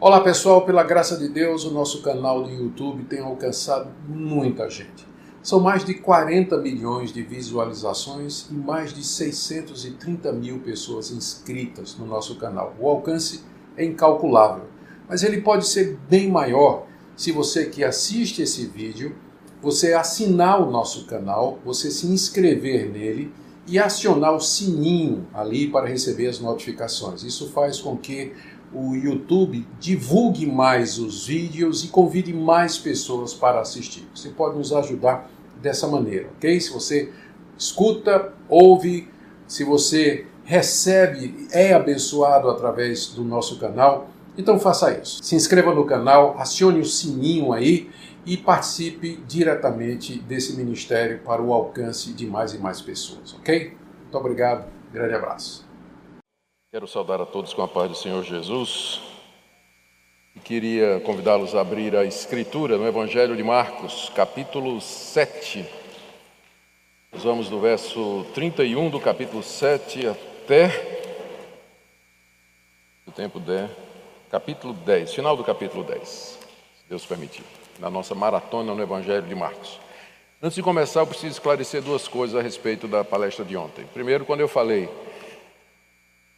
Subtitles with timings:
[0.00, 5.04] Olá pessoal, pela graça de Deus, o nosso canal do YouTube tem alcançado muita gente.
[5.42, 12.06] São mais de 40 milhões de visualizações e mais de 630 mil pessoas inscritas no
[12.06, 12.76] nosso canal.
[12.78, 13.42] O alcance
[13.76, 14.66] é incalculável,
[15.08, 16.86] mas ele pode ser bem maior
[17.16, 19.16] se você que assiste esse vídeo,
[19.60, 23.32] você assinar o nosso canal, você se inscrever nele
[23.66, 27.24] e acionar o sininho ali para receber as notificações.
[27.24, 28.32] Isso faz com que
[28.72, 34.06] o YouTube divulgue mais os vídeos e convide mais pessoas para assistir.
[34.14, 36.60] Você pode nos ajudar dessa maneira, ok?
[36.60, 37.12] Se você
[37.56, 39.08] escuta, ouve,
[39.46, 45.22] se você recebe, é abençoado através do nosso canal, então faça isso.
[45.22, 47.90] Se inscreva no canal, acione o sininho aí
[48.24, 53.76] e participe diretamente desse ministério para o alcance de mais e mais pessoas, ok?
[54.02, 55.67] Muito obrigado, grande abraço.
[56.70, 59.00] Quero saudar a todos com a paz do Senhor Jesus
[60.36, 65.66] e queria convidá-los a abrir a Escritura no Evangelho de Marcos, capítulo 7.
[67.10, 70.68] Nós vamos do verso 31 do capítulo 7 até,
[73.02, 73.70] se o tempo der,
[74.30, 76.38] capítulo 10, final do capítulo 10, se
[76.86, 77.44] Deus permitir,
[77.78, 79.80] na nossa maratona no Evangelho de Marcos.
[80.42, 83.86] Antes de começar, eu preciso esclarecer duas coisas a respeito da palestra de ontem.
[83.94, 84.86] Primeiro, quando eu falei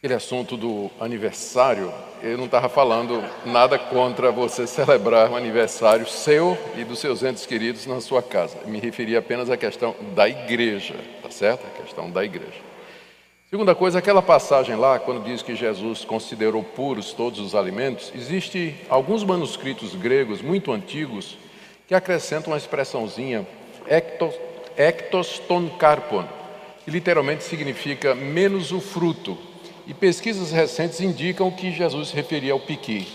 [0.01, 6.57] Aquele assunto do aniversário, eu não estava falando nada contra você celebrar o aniversário seu
[6.75, 8.57] e dos seus entes queridos na sua casa.
[8.65, 11.67] Me referia apenas à questão da igreja, tá certo?
[11.67, 12.59] A questão da igreja.
[13.47, 18.75] Segunda coisa, aquela passagem lá, quando diz que Jesus considerou puros todos os alimentos, existe
[18.89, 21.37] alguns manuscritos gregos muito antigos
[21.87, 23.47] que acrescentam uma expressãozinha
[23.87, 24.33] ectos,
[24.75, 26.25] ectos ton carpon,
[26.83, 29.50] que literalmente significa menos o fruto
[29.87, 33.07] e pesquisas recentes indicam que Jesus se referia ao piqui.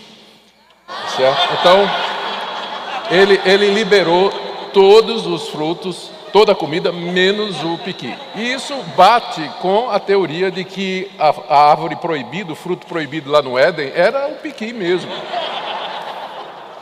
[1.15, 1.53] Certo?
[1.59, 1.89] Então,
[3.09, 4.31] ele, ele liberou
[4.73, 8.15] todos os frutos, toda a comida, menos o piqui.
[8.35, 13.31] E isso bate com a teoria de que a, a árvore proibida, o fruto proibido
[13.31, 15.11] lá no Éden, era o piqui mesmo.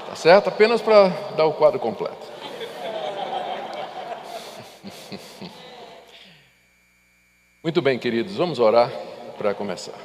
[0.08, 0.50] Tá certo?
[0.50, 2.36] Apenas para dar o quadro completo.
[7.64, 8.92] Muito bem, queridos, vamos orar
[9.38, 10.00] para começar.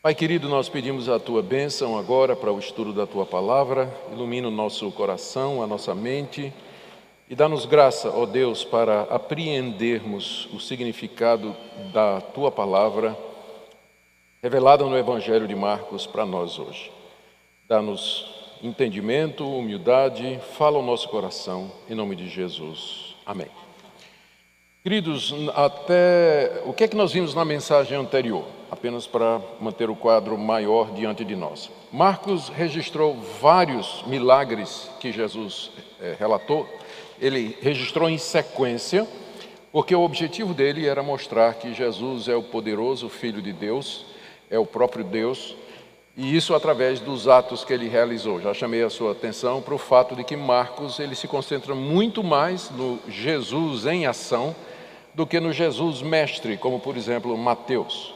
[0.00, 4.48] Pai querido, nós pedimos a tua bênção agora para o estudo da tua palavra, ilumina
[4.48, 6.52] o nosso coração, a nossa mente
[7.30, 11.54] e dá-nos graça, ó Deus, para apreendermos o significado
[11.92, 13.16] da tua palavra
[14.42, 16.90] revelada no Evangelho de Marcos para nós hoje.
[17.68, 23.14] Dá-nos entendimento, humildade, fala o nosso coração, em nome de Jesus.
[23.26, 23.67] Amém.
[24.80, 28.44] Queridos, até o que é que nós vimos na mensagem anterior?
[28.70, 31.68] Apenas para manter o quadro maior diante de nós.
[31.92, 36.68] Marcos registrou vários milagres que Jesus é, relatou.
[37.20, 39.04] Ele registrou em sequência,
[39.72, 44.06] porque o objetivo dele era mostrar que Jesus é o poderoso Filho de Deus,
[44.48, 45.56] é o próprio Deus,
[46.16, 48.40] e isso através dos atos que ele realizou.
[48.40, 52.22] Já chamei a sua atenção para o fato de que Marcos ele se concentra muito
[52.22, 54.54] mais no Jesus em ação
[55.18, 58.14] do que no Jesus mestre, como por exemplo Mateus,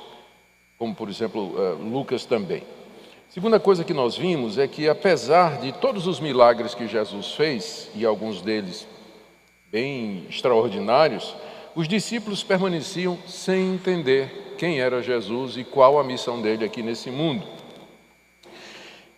[0.79, 2.63] como por exemplo eh, Lucas também.
[3.29, 7.91] Segunda coisa que nós vimos é que, apesar de todos os milagres que Jesus fez,
[7.97, 8.87] e alguns deles
[9.69, 11.35] bem extraordinários,
[11.75, 17.11] os discípulos permaneciam sem entender quem era Jesus e qual a missão dele aqui nesse
[17.11, 17.45] mundo.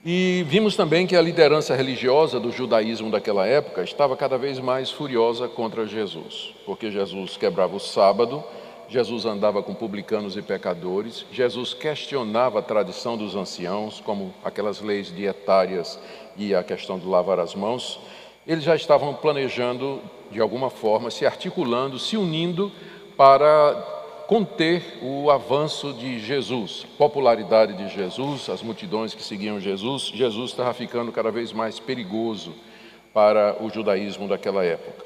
[0.06, 4.90] E vimos também que a liderança religiosa do judaísmo daquela época estava cada vez mais
[4.90, 8.44] furiosa contra Jesus, porque Jesus quebrava o sábado,
[8.86, 15.10] Jesus andava com publicanos e pecadores, Jesus questionava a tradição dos anciãos, como aquelas leis
[15.10, 15.98] dietárias
[16.36, 17.98] e a questão de lavar as mãos.
[18.46, 22.70] Eles já estavam planejando, de alguma forma, se articulando, se unindo
[23.16, 30.10] para conter o avanço de Jesus, popularidade de Jesus, as multidões que seguiam Jesus.
[30.14, 32.54] Jesus estava ficando cada vez mais perigoso
[33.12, 35.04] para o judaísmo daquela época.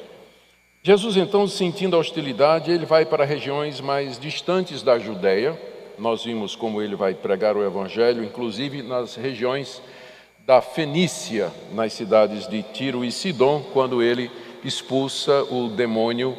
[0.83, 5.61] Jesus, então, sentindo a hostilidade, ele vai para regiões mais distantes da Judéia.
[5.99, 9.83] Nós vimos como ele vai pregar o evangelho, inclusive nas regiões
[10.47, 14.31] da Fenícia, nas cidades de Tiro e Sidom, quando ele
[14.65, 16.37] expulsa o demônio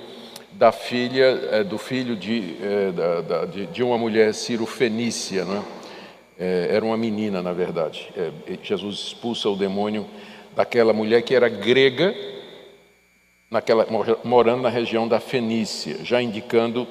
[0.51, 5.63] da filha, é, do filho de, é, de, de, uma mulher cirofenícia, né?
[6.37, 8.09] É, era uma menina, na verdade.
[8.63, 10.05] Jesus expulsa o demônio
[10.55, 12.15] daquela mulher que era grega,
[13.51, 13.85] naquela,
[14.23, 16.87] morando na região da Fenícia, já indicando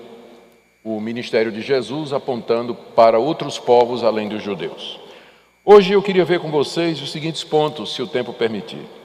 [0.85, 5.01] o ministério de Jesus, apontando para outros povos além dos judeus.
[5.65, 8.98] Hoje eu queria ver com vocês os seguintes pontos, se o tempo permitir.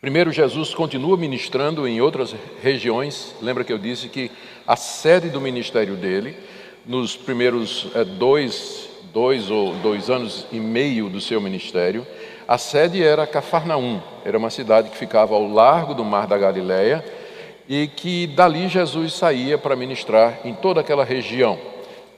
[0.00, 3.34] Primeiro, Jesus continua ministrando em outras regiões.
[3.42, 4.30] Lembra que eu disse que
[4.64, 6.36] a sede do ministério dele,
[6.86, 12.06] nos primeiros é, dois, dois ou dois anos e meio do seu ministério,
[12.46, 17.04] a sede era Cafarnaum, era uma cidade que ficava ao largo do mar da Galileia
[17.68, 21.58] e que dali Jesus saía para ministrar em toda aquela região.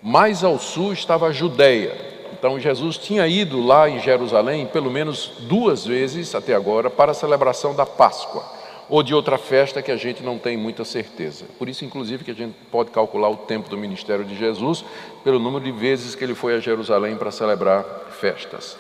[0.03, 2.10] Mais ao sul estava a Judéia,
[2.41, 7.15] então Jesus tinha ido lá em Jerusalém pelo menos duas vezes até agora para a
[7.15, 8.43] celebração da Páscoa
[8.89, 11.45] ou de outra festa que a gente não tem muita certeza.
[11.59, 14.83] Por isso, inclusive, que a gente pode calcular o tempo do ministério de Jesus
[15.23, 17.85] pelo número de vezes que ele foi a Jerusalém para celebrar
[18.19, 18.79] festas.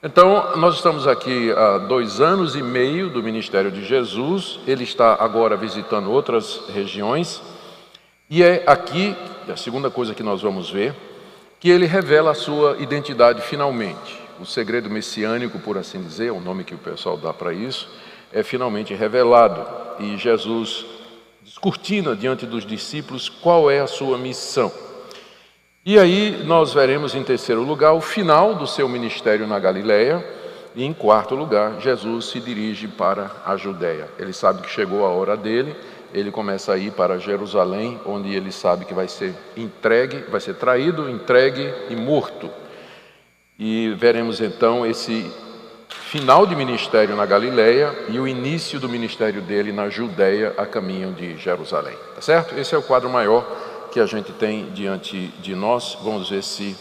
[0.00, 5.16] Então, nós estamos aqui há dois anos e meio do ministério de Jesus, ele está
[5.18, 7.42] agora visitando outras regiões,
[8.30, 9.16] e é aqui,
[9.52, 10.94] a segunda coisa que nós vamos ver,
[11.62, 14.20] que ele revela a sua identidade finalmente.
[14.40, 17.88] O segredo messiânico, por assim dizer, é o nome que o pessoal dá para isso,
[18.32, 19.64] é finalmente revelado.
[20.00, 20.84] E Jesus
[21.40, 24.72] descortina diante dos discípulos qual é a sua missão.
[25.86, 30.26] E aí nós veremos em terceiro lugar o final do seu ministério na Galileia,
[30.74, 34.08] e em quarto lugar, Jesus se dirige para a Judéia.
[34.18, 35.76] Ele sabe que chegou a hora dele
[36.12, 40.54] ele começa a ir para Jerusalém, onde ele sabe que vai ser entregue, vai ser
[40.54, 42.50] traído, entregue e morto.
[43.58, 45.30] E veremos então esse
[45.88, 51.12] final de ministério na Galileia e o início do ministério dele na Judéia, a caminho
[51.12, 51.96] de Jerusalém.
[52.14, 52.58] Tá certo?
[52.58, 53.44] Esse é o quadro maior
[53.92, 55.98] que a gente tem diante de nós.
[56.02, 56.76] Vamos ver se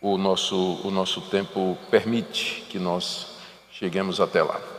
[0.00, 3.38] o nosso, o nosso tempo permite que nós
[3.70, 4.75] cheguemos até lá.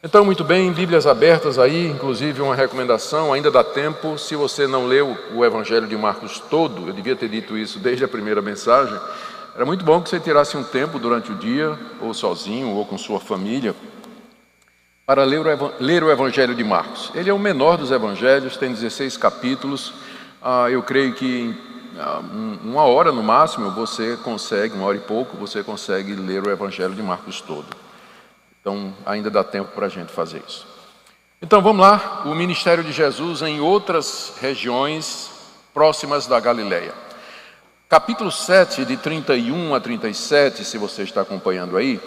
[0.00, 4.86] Então, muito bem, Bíblias abertas aí, inclusive uma recomendação, ainda dá tempo, se você não
[4.86, 8.96] leu o Evangelho de Marcos todo, eu devia ter dito isso desde a primeira mensagem,
[9.56, 12.96] era muito bom que você tirasse um tempo durante o dia, ou sozinho, ou com
[12.96, 13.74] sua família,
[15.04, 17.10] para ler o, Evangelho de Marcos.
[17.12, 19.92] Ele é o menor dos evangelhos, tem 16 capítulos,
[20.40, 21.56] ah, eu creio que em
[21.98, 22.20] ah,
[22.62, 26.94] uma hora no máximo você consegue, uma hora e pouco, você consegue ler o Evangelho
[26.94, 27.87] de Marcos todo.
[28.60, 30.66] Então, ainda dá tempo para a gente fazer isso.
[31.40, 32.22] Então, vamos lá.
[32.26, 35.30] O ministério de Jesus em outras regiões
[35.72, 36.92] próximas da Galileia.
[37.88, 42.00] Capítulo 7, de 31 a 37, se você está acompanhando aí,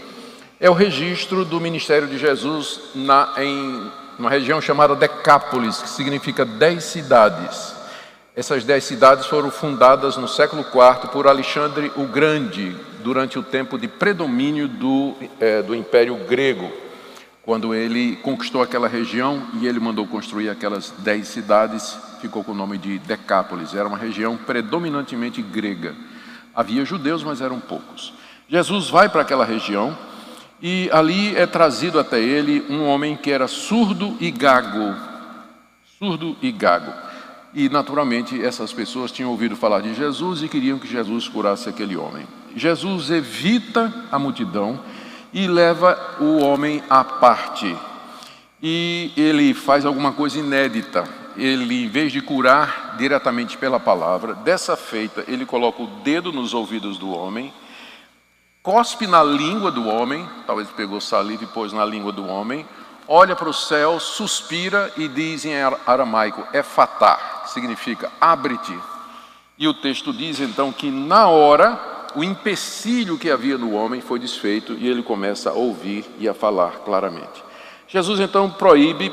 [0.60, 6.46] é o registro do ministério de Jesus na, em uma região chamada Decápolis, que significa
[6.46, 7.74] dez cidades.
[8.36, 13.78] Essas dez cidades foram fundadas no século IV por Alexandre o Grande, durante o tempo
[13.78, 16.72] de predomínio do, é, do Império Grego,
[17.44, 22.56] quando ele conquistou aquela região e ele mandou construir aquelas dez cidades, ficou com o
[22.56, 23.74] nome de Decápolis.
[23.74, 25.96] Era uma região predominantemente grega.
[26.54, 28.14] Havia judeus, mas eram poucos.
[28.48, 29.98] Jesus vai para aquela região
[30.62, 34.96] e ali é trazido até ele um homem que era surdo e gago.
[35.98, 36.94] Surdo e gago.
[37.54, 41.98] E naturalmente essas pessoas tinham ouvido falar de Jesus e queriam que Jesus curasse aquele
[41.98, 42.28] homem.
[42.56, 44.80] Jesus evita a multidão
[45.34, 47.76] e leva o homem à parte.
[48.62, 51.04] E ele faz alguma coisa inédita.
[51.38, 56.54] Ele, em vez de curar diretamente pela palavra, dessa feita, ele coloca o dedo nos
[56.54, 57.54] ouvidos do homem,
[58.62, 62.66] cospe na língua do homem, talvez pegou saliva e pôs na língua do homem,
[63.08, 65.54] olha para o céu, suspira e diz em
[65.88, 68.78] aramaico, é fatar, significa abre-te.
[69.58, 71.80] E o texto diz então que na hora
[72.16, 76.34] o empecilho que havia no homem foi desfeito e ele começa a ouvir e a
[76.34, 77.44] falar claramente.
[77.88, 79.12] Jesus então proíbe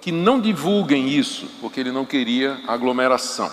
[0.00, 3.50] que não divulguem isso, porque ele não queria aglomeração.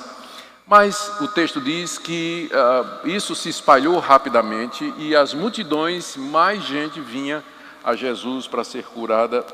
[0.65, 6.99] Mas o texto diz que uh, isso se espalhou rapidamente e as multidões, mais gente
[6.99, 7.43] vinha
[7.83, 9.45] a Jesus para ser curada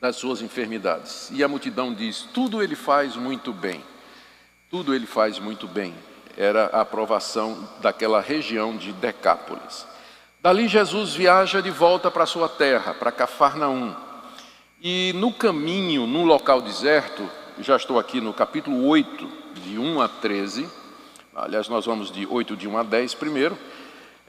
[0.00, 1.30] das suas enfermidades.
[1.32, 3.82] E a multidão diz: tudo ele faz muito bem,
[4.70, 5.94] tudo ele faz muito bem
[6.38, 9.84] era a aprovação daquela região de Decápolis.
[10.40, 13.92] Dali Jesus viaja de volta para sua terra, para Cafarnaum.
[14.80, 17.28] E no caminho, num local deserto,
[17.58, 19.28] já estou aqui no capítulo 8,
[19.64, 20.70] de 1 a 13,
[21.34, 23.58] aliás, nós vamos de 8 de 1 a 10 primeiro.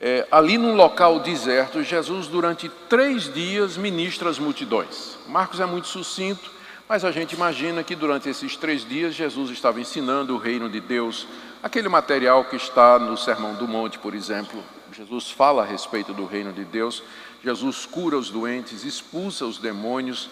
[0.01, 5.19] É, ali num local deserto, Jesus, durante três dias, ministra as multidões.
[5.27, 6.49] Marcos é muito sucinto,
[6.87, 10.79] mas a gente imagina que durante esses três dias, Jesus estava ensinando o reino de
[10.79, 11.27] Deus
[11.61, 14.63] Aquele material que está no Sermão do Monte, por exemplo,
[14.93, 17.03] Jesus fala a respeito do reino de Deus,
[17.43, 20.29] Jesus cura os doentes, expulsa os demônios,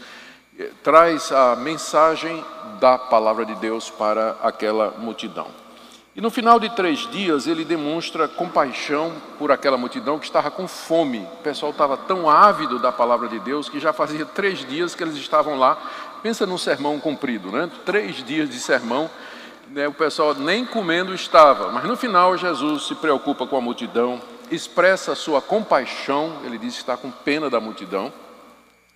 [0.58, 2.46] eh, traz a mensagem
[2.80, 5.48] da palavra de Deus para aquela multidão.
[6.16, 10.66] E no final de três dias, ele demonstra compaixão por aquela multidão que estava com
[10.66, 11.28] fome.
[11.40, 15.04] O pessoal estava tão ávido da palavra de Deus que já fazia três dias que
[15.04, 15.78] eles estavam lá.
[16.24, 17.70] Pensa num sermão comprido, né?
[17.86, 19.10] Três dias de sermão,
[19.70, 19.88] né?
[19.88, 21.72] o pessoal nem comendo estava.
[21.72, 24.22] Mas no final, Jesus se preocupa com a multidão,
[24.52, 28.12] expressa a sua compaixão, ele diz que está com pena da multidão.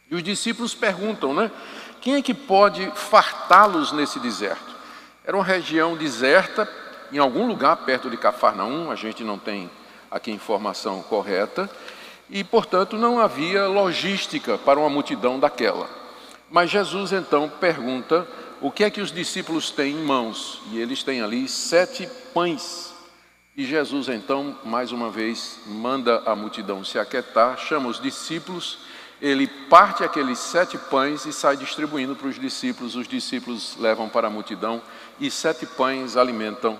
[0.09, 1.51] E os discípulos perguntam, né?
[2.01, 4.75] Quem é que pode fartá-los nesse deserto?
[5.23, 6.67] Era uma região deserta,
[7.11, 9.69] em algum lugar perto de Cafarnaum, a gente não tem
[10.09, 11.69] aqui informação correta,
[12.29, 15.87] e portanto não havia logística para uma multidão daquela.
[16.49, 18.27] Mas Jesus então pergunta
[18.61, 22.93] o que é que os discípulos têm em mãos, e eles têm ali sete pães.
[23.57, 28.79] E Jesus então, mais uma vez, manda a multidão se aquietar, chama os discípulos,
[29.21, 34.27] ele parte aqueles sete pães e sai distribuindo para os discípulos, os discípulos levam para
[34.27, 34.81] a multidão,
[35.19, 36.79] e sete pães alimentam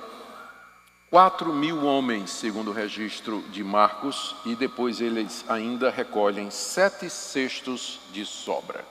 [1.12, 8.00] Quatro mil homens, segundo o registro de Marcos, e depois eles ainda recolhem sete cestos
[8.14, 8.86] de sobra.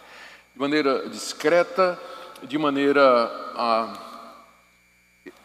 [0.52, 1.98] De maneira discreta,
[2.42, 3.02] de maneira
[3.56, 3.92] ah,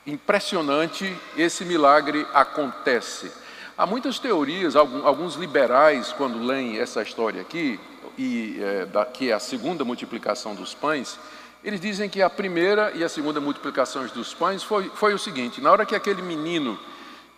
[0.05, 3.31] impressionante, esse milagre acontece.
[3.77, 7.79] Há muitas teorias, alguns liberais, quando leem essa história aqui,
[8.17, 11.19] e, é, da, que é a segunda multiplicação dos pães,
[11.63, 15.59] eles dizem que a primeira e a segunda multiplicações dos pães foi, foi o seguinte:
[15.59, 16.79] na hora que aquele menino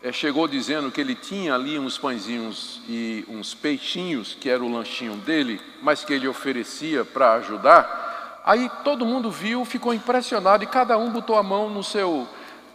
[0.03, 4.71] é, chegou dizendo que ele tinha ali uns pãezinhos e uns peixinhos, que era o
[4.71, 8.06] lanchinho dele, mas que ele oferecia para ajudar,
[8.47, 12.27] aí todo mundo viu, ficou impressionado e cada um botou a mão no seu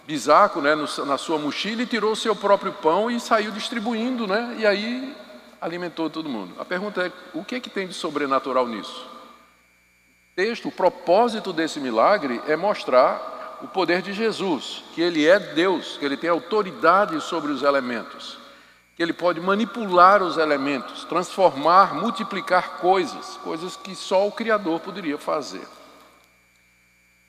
[0.06, 4.26] bisaco, né, no, na sua mochila e tirou o seu próprio pão e saiu distribuindo,
[4.26, 5.16] né, e aí
[5.60, 6.54] alimentou todo mundo.
[6.60, 9.10] A pergunta é: o que é que tem de sobrenatural nisso?
[10.34, 15.96] texto, o propósito desse milagre é mostrar o poder de Jesus, que ele é Deus,
[15.98, 18.38] que ele tem autoridade sobre os elementos,
[18.94, 25.16] que ele pode manipular os elementos, transformar, multiplicar coisas, coisas que só o Criador poderia
[25.16, 25.66] fazer.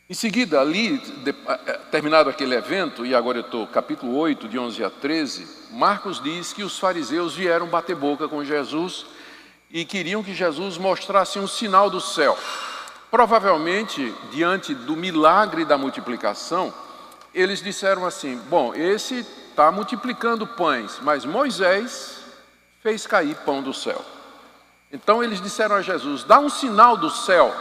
[0.09, 1.33] Em seguida, ali, de,
[1.89, 6.51] terminado aquele evento, e agora eu estou capítulo 8, de 11 a 13, Marcos diz
[6.51, 9.05] que os fariseus vieram bater boca com Jesus
[9.71, 12.37] e queriam que Jesus mostrasse um sinal do céu.
[13.09, 16.73] Provavelmente, diante do milagre da multiplicação,
[17.33, 22.25] eles disseram assim: Bom, esse está multiplicando pães, mas Moisés
[22.81, 24.03] fez cair pão do céu.
[24.91, 27.53] Então eles disseram a Jesus: Dá um sinal do céu.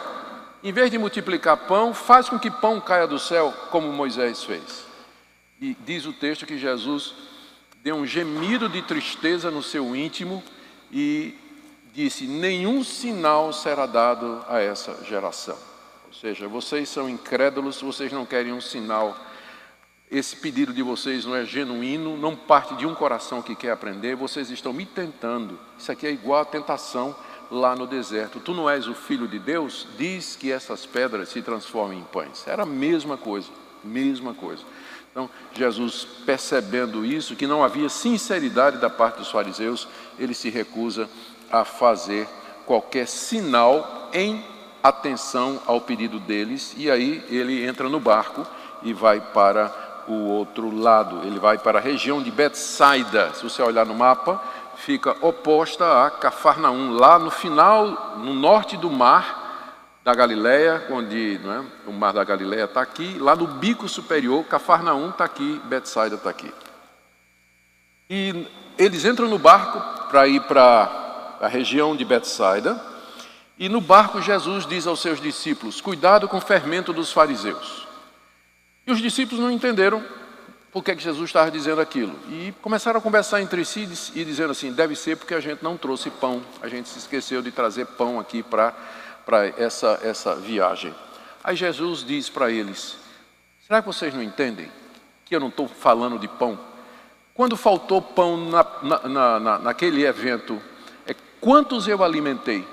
[0.65, 4.87] Em vez de multiplicar pão, faz com que pão caia do céu, como Moisés fez.
[5.61, 7.15] E diz o texto que Jesus
[7.83, 10.43] deu um gemido de tristeza no seu íntimo
[10.91, 11.37] e
[11.93, 15.59] disse: Nenhum sinal será dado a essa geração.
[16.07, 19.17] Ou seja, vocês são incrédulos, vocês não querem um sinal.
[20.12, 24.14] Esse pedido de vocês não é genuíno, não parte de um coração que quer aprender,
[24.14, 25.59] vocês estão me tentando.
[25.78, 27.16] Isso aqui é igual a tentação
[27.50, 28.38] lá no deserto.
[28.38, 29.88] Tu não és o filho de Deus?
[29.97, 32.47] Diz que essas pedras se transformem em pães.
[32.47, 33.49] Era a mesma coisa,
[33.83, 34.62] mesma coisa.
[35.11, 39.88] Então, Jesus, percebendo isso, que não havia sinceridade da parte dos fariseus,
[40.19, 41.09] ele se recusa
[41.50, 42.28] a fazer
[42.66, 44.45] qualquer sinal em
[44.83, 48.47] atenção ao pedido deles, e aí ele entra no barco
[48.83, 53.32] e vai para o outro lado, ele vai para a região de Betsaida.
[53.35, 54.42] Se você olhar no mapa,
[54.76, 59.42] fica oposta a Cafarnaum, lá no final, no norte do mar
[60.04, 65.11] da Galileia, onde é, o mar da Galileia está aqui, lá no bico superior, Cafarnaum
[65.11, 66.52] está aqui, Betsaida está aqui.
[68.11, 72.80] E eles entram no barco para ir para a região de Betsaida,
[73.59, 77.82] e no barco Jesus diz aos seus discípulos: Cuidado com o fermento dos fariseus.
[78.87, 80.03] E os discípulos não entenderam
[80.73, 82.15] por que, Jesus estava dizendo aquilo.
[82.29, 85.77] E começaram a conversar entre si e dizendo assim: deve ser porque a gente não
[85.77, 88.75] trouxe pão, a gente se esqueceu de trazer pão aqui para
[89.57, 90.95] essa, essa viagem.
[91.45, 92.97] Aí Jesus diz para eles:
[93.67, 94.71] será que vocês não entendem
[95.25, 96.59] que eu não estou falando de pão?
[97.35, 98.67] Quando faltou pão na,
[99.09, 100.61] na, na, naquele evento
[101.43, 102.65] Quantos eu alimentei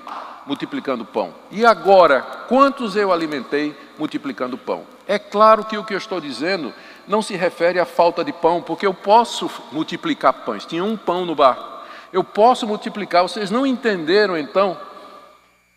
[0.45, 1.33] multiplicando pão?
[1.49, 4.83] E agora, quantos eu alimentei multiplicando pão?
[5.07, 6.73] É claro que o que eu estou dizendo
[7.07, 10.65] não se refere à falta de pão, porque eu posso multiplicar pães.
[10.65, 11.83] Tinha um pão no barco.
[12.11, 13.21] Eu posso multiplicar.
[13.21, 14.79] Vocês não entenderam então?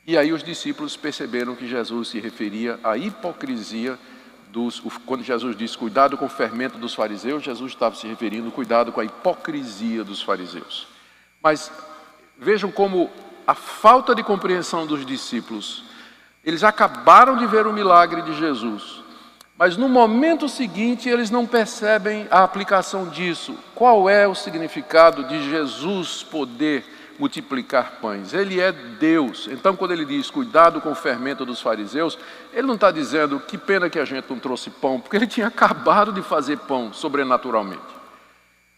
[0.07, 3.99] E aí os discípulos perceberam que Jesus se referia à hipocrisia
[4.49, 4.81] dos.
[5.05, 9.01] Quando Jesus disse cuidado com o fermento dos fariseus, Jesus estava se referindo cuidado com
[9.01, 10.87] a hipocrisia dos fariseus.
[11.43, 11.71] Mas
[12.43, 13.09] Vejam como
[13.47, 15.85] a falta de compreensão dos discípulos,
[16.45, 19.03] eles acabaram de ver o milagre de Jesus,
[19.57, 23.57] Mas no momento seguinte, eles não percebem a aplicação disso.
[23.77, 26.85] Qual é o significado de Jesus poder
[27.17, 28.35] multiplicar pães?
[28.35, 29.49] Ele é Deus.
[29.53, 32.19] Então, quando ele diz cuidado com o fermento dos fariseus,
[32.53, 35.47] ele não está dizendo que pena que a gente não trouxe pão, porque ele tinha
[35.47, 38.02] acabado de fazer pão sobrenaturalmente.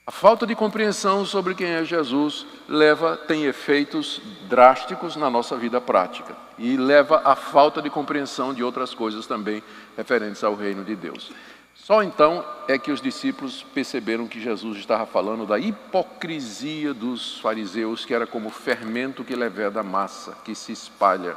[0.06, 4.20] A falta de compreensão sobre quem é Jesus leva tem efeitos
[4.50, 9.62] drásticos na nossa vida prática e leva à falta de compreensão de outras coisas também
[9.96, 11.32] referentes ao reino de Deus.
[11.74, 18.04] Só então é que os discípulos perceberam que Jesus estava falando da hipocrisia dos fariseus,
[18.04, 21.34] que era como fermento que leveda a massa, que se espalha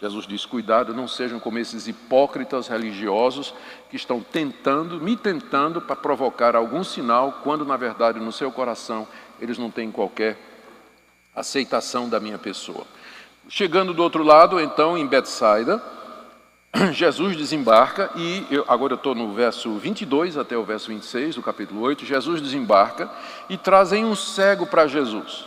[0.00, 3.52] Jesus diz: cuidado, não sejam como esses hipócritas religiosos
[3.90, 9.06] que estão tentando, me tentando para provocar algum sinal, quando na verdade no seu coração
[9.40, 10.38] eles não têm qualquer
[11.34, 12.84] aceitação da minha pessoa.
[13.48, 15.82] Chegando do outro lado, então, em Betsaida,
[16.92, 21.42] Jesus desembarca e, eu, agora eu estou no verso 22 até o verso 26 do
[21.42, 23.10] capítulo 8, Jesus desembarca
[23.48, 25.44] e trazem um cego para Jesus.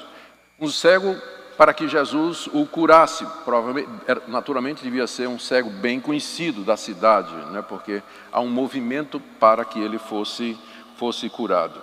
[0.59, 1.15] Um cego
[1.57, 3.25] para que Jesus o curasse.
[3.45, 3.89] Provavelmente,
[4.27, 9.63] naturalmente devia ser um cego bem conhecido da cidade, né, porque há um movimento para
[9.63, 10.57] que ele fosse,
[10.97, 11.81] fosse curado.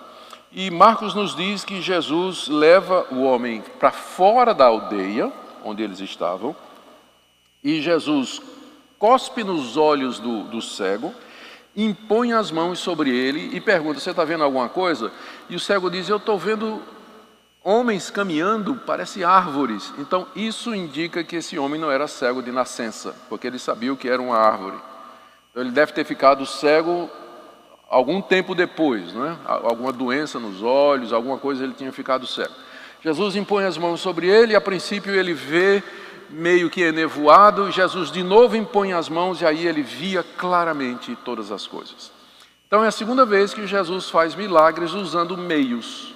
[0.52, 5.32] E Marcos nos diz que Jesus leva o homem para fora da aldeia,
[5.64, 6.56] onde eles estavam,
[7.62, 8.40] e Jesus
[8.98, 11.14] cospe nos olhos do, do cego,
[11.76, 15.12] impõe as mãos sobre ele e pergunta: Você está vendo alguma coisa?
[15.48, 16.82] E o cego diz: Eu estou vendo
[17.62, 19.92] homens caminhando, parece árvores.
[19.98, 23.96] Então, isso indica que esse homem não era cego de nascença, porque ele sabia o
[23.96, 24.76] que era uma árvore.
[25.50, 27.10] Então, ele deve ter ficado cego
[27.88, 29.36] algum tempo depois, né?
[29.46, 32.54] alguma doença nos olhos, alguma coisa ele tinha ficado cego.
[33.02, 35.82] Jesus impõe as mãos sobre ele, e a princípio ele vê
[36.30, 41.50] meio que enevoado, Jesus de novo impõe as mãos e aí ele via claramente todas
[41.50, 42.12] as coisas.
[42.66, 46.09] Então é a segunda vez que Jesus faz milagres usando meios.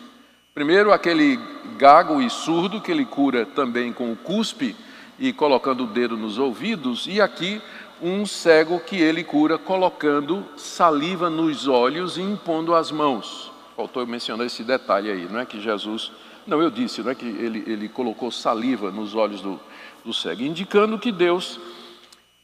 [0.54, 1.36] Primeiro, aquele
[1.76, 4.76] gago e surdo que ele cura também com o cuspe
[5.18, 7.60] e colocando o dedo nos ouvidos, e aqui
[8.00, 13.50] um cego que ele cura colocando saliva nos olhos e impondo as mãos.
[13.74, 16.12] Faltou mencionar esse detalhe aí, não é que Jesus.
[16.46, 19.58] Não, eu disse, não é que ele, ele colocou saliva nos olhos do,
[20.04, 21.58] do cego, indicando que Deus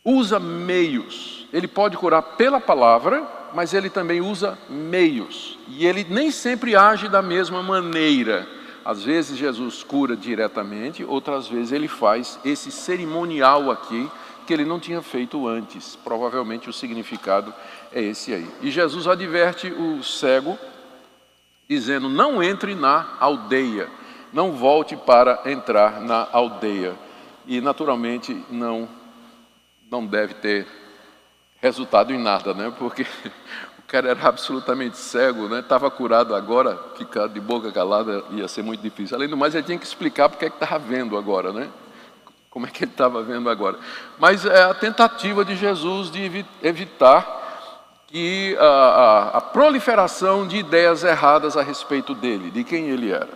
[0.05, 1.47] usa meios.
[1.53, 3.23] Ele pode curar pela palavra,
[3.55, 5.59] mas ele também usa meios.
[5.69, 8.47] E ele nem sempre age da mesma maneira.
[8.85, 14.11] Às vezes Jesus cura diretamente, outras vezes ele faz esse cerimonial aqui
[14.47, 15.97] que ele não tinha feito antes.
[15.97, 17.55] Provavelmente o significado
[17.93, 18.49] é esse aí.
[18.63, 20.59] E Jesus adverte o cego,
[21.69, 23.89] dizendo: Não entre na aldeia,
[24.33, 26.97] não volte para entrar na aldeia.
[27.47, 28.89] E naturalmente não,
[29.91, 30.67] não deve ter
[31.61, 32.73] resultado em nada, né?
[32.79, 33.03] Porque
[33.79, 35.61] o cara era absolutamente cego, né?
[35.61, 39.17] Estava curado agora, ficar de boca calada ia ser muito difícil.
[39.17, 41.69] Além do mais, ele tinha que explicar porque é que estava vendo agora, né?
[42.49, 43.79] Como é que ele estava vendo agora?
[44.19, 47.39] Mas é a tentativa de Jesus de evitar
[48.09, 53.29] que a, a, a proliferação de ideias erradas a respeito dele, de quem ele era.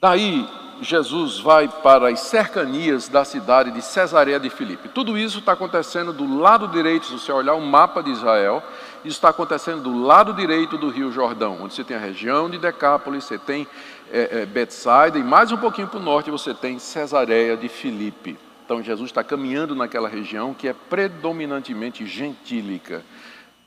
[0.00, 0.48] Daí
[0.80, 4.88] Jesus vai para as cercanias da cidade de Cesareia de Filipe.
[4.88, 8.62] Tudo isso está acontecendo do lado direito, se você olhar o mapa de Israel,
[9.04, 12.58] isso está acontecendo do lado direito do Rio Jordão, onde você tem a região de
[12.58, 13.66] Decápolis, você tem
[14.10, 18.38] é, é, Betsaida, e mais um pouquinho para o norte você tem Cesareia de Filipe.
[18.64, 23.02] Então Jesus está caminhando naquela região que é predominantemente gentílica.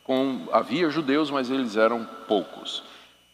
[0.04, 2.84] Com, havia judeus, mas eles eram poucos.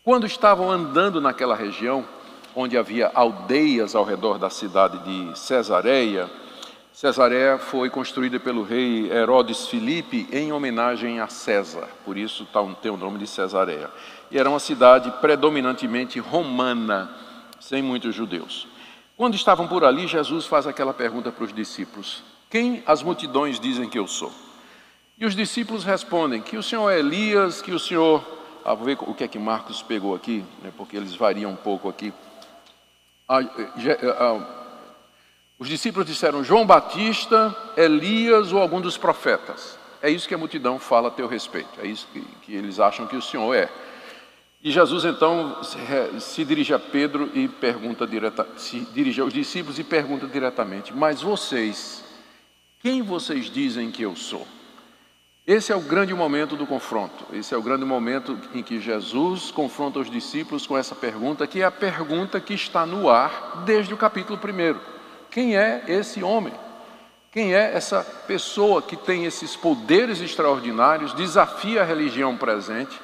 [0.04, 2.06] Quando estavam andando naquela região,
[2.55, 6.29] onde havia aldeias ao redor da cidade de Cesareia.
[6.93, 12.91] Cesareia foi construída pelo rei Herodes Filipe em homenagem a César, por isso tá tem
[12.91, 13.89] o nome de Cesareia.
[14.29, 17.09] E era uma cidade predominantemente romana,
[17.59, 18.67] sem muitos judeus.
[19.15, 23.89] Quando estavam por ali, Jesus faz aquela pergunta para os discípulos: Quem as multidões dizem
[23.89, 24.31] que eu sou?
[25.17, 28.23] E os discípulos respondem: Que o Senhor é Elias, que o Senhor.
[28.63, 31.55] Ah, vou ver o que é que Marcos pegou aqui, né, porque eles variam um
[31.55, 32.13] pouco aqui.
[35.60, 39.78] Os discípulos disseram João Batista, Elias ou algum dos profetas.
[40.02, 43.06] É isso que a multidão fala a teu respeito, é isso que, que eles acham
[43.06, 43.70] que o Senhor é.
[44.63, 45.78] E Jesus então se,
[46.20, 51.22] se dirige a Pedro e pergunta direta, se dirige aos discípulos e pergunta diretamente: Mas
[51.22, 52.04] vocês,
[52.82, 54.48] quem vocês dizem que eu sou?
[55.49, 57.25] Esse é o grande momento do confronto.
[57.33, 61.63] Esse é o grande momento em que Jesus confronta os discípulos com essa pergunta, que
[61.63, 64.79] é a pergunta que está no ar desde o capítulo 1.
[65.31, 66.53] Quem é esse homem?
[67.31, 73.01] Quem é essa pessoa que tem esses poderes extraordinários, desafia a religião presente,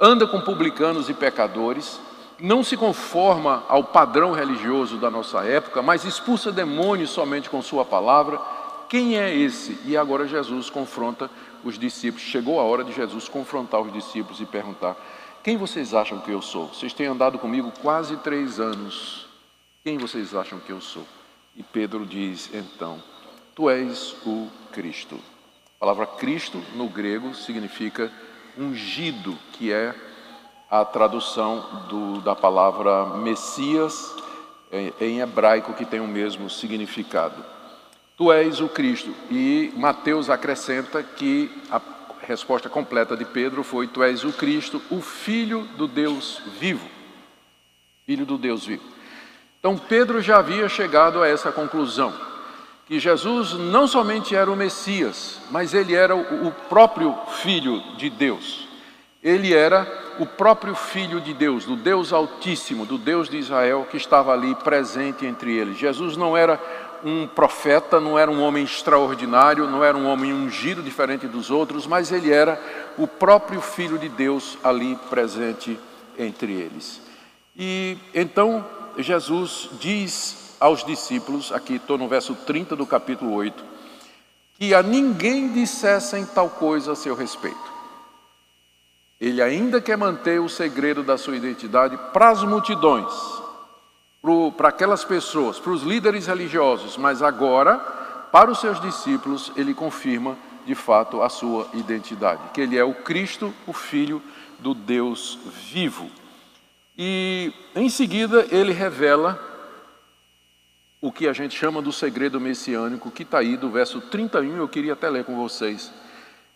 [0.00, 2.00] anda com publicanos e pecadores,
[2.40, 7.84] não se conforma ao padrão religioso da nossa época, mas expulsa demônios somente com Sua
[7.84, 8.40] palavra?
[8.88, 9.78] Quem é esse?
[9.84, 11.30] E agora Jesus confronta
[11.64, 12.22] os discípulos.
[12.22, 14.96] Chegou a hora de Jesus confrontar os discípulos e perguntar:
[15.42, 16.68] Quem vocês acham que eu sou?
[16.68, 19.26] Vocês têm andado comigo quase três anos.
[19.84, 21.06] Quem vocês acham que eu sou?
[21.56, 23.02] E Pedro diz então:
[23.54, 25.18] Tu és o Cristo.
[25.76, 28.12] A palavra Cristo no grego significa
[28.56, 29.94] ungido, que é
[30.70, 34.14] a tradução do, da palavra Messias
[35.00, 37.44] em hebraico, que tem o mesmo significado.
[38.22, 39.12] Tu és o Cristo.
[39.28, 41.80] E Mateus acrescenta que a
[42.24, 46.88] resposta completa de Pedro foi: Tu és o Cristo, o Filho do Deus vivo.
[48.06, 48.84] Filho do Deus vivo.
[49.58, 52.14] Então Pedro já havia chegado a essa conclusão
[52.86, 58.68] que Jesus não somente era o Messias, mas ele era o próprio Filho de Deus.
[59.20, 63.96] Ele era o próprio Filho de Deus, do Deus Altíssimo, do Deus de Israel que
[63.96, 65.76] estava ali presente entre eles.
[65.76, 66.60] Jesus não era
[67.04, 71.86] um profeta, não era um homem extraordinário, não era um homem ungido diferente dos outros,
[71.86, 72.60] mas ele era
[72.96, 75.78] o próprio Filho de Deus ali presente
[76.18, 77.00] entre eles.
[77.56, 78.64] E então
[78.98, 83.64] Jesus diz aos discípulos, aqui estou no verso 30 do capítulo 8,
[84.58, 87.72] que a ninguém dissessem tal coisa a seu respeito.
[89.20, 93.12] Ele ainda quer manter o segredo da sua identidade para as multidões,
[94.56, 97.78] para aquelas pessoas, para os líderes religiosos, mas agora,
[98.30, 102.94] para os seus discípulos, ele confirma de fato a sua identidade, que ele é o
[102.94, 104.22] Cristo, o Filho
[104.60, 105.38] do Deus
[105.70, 106.08] vivo.
[106.96, 109.40] E em seguida ele revela
[111.00, 114.68] o que a gente chama do segredo messiânico, que está aí do verso 31, eu
[114.68, 115.92] queria até ler com vocês.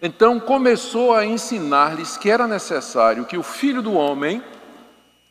[0.00, 4.40] Então começou a ensinar-lhes que era necessário que o filho do homem,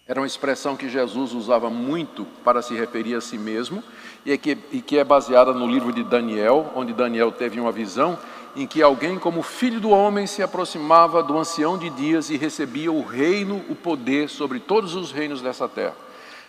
[0.07, 3.83] era uma expressão que Jesus usava muito para se referir a si mesmo,
[4.23, 7.71] e é que, e que é baseada no livro de Daniel, onde Daniel teve uma
[7.71, 8.17] visão
[8.55, 12.91] em que alguém, como filho do homem, se aproximava do ancião de dias e recebia
[12.91, 15.95] o reino, o poder sobre todos os reinos dessa terra.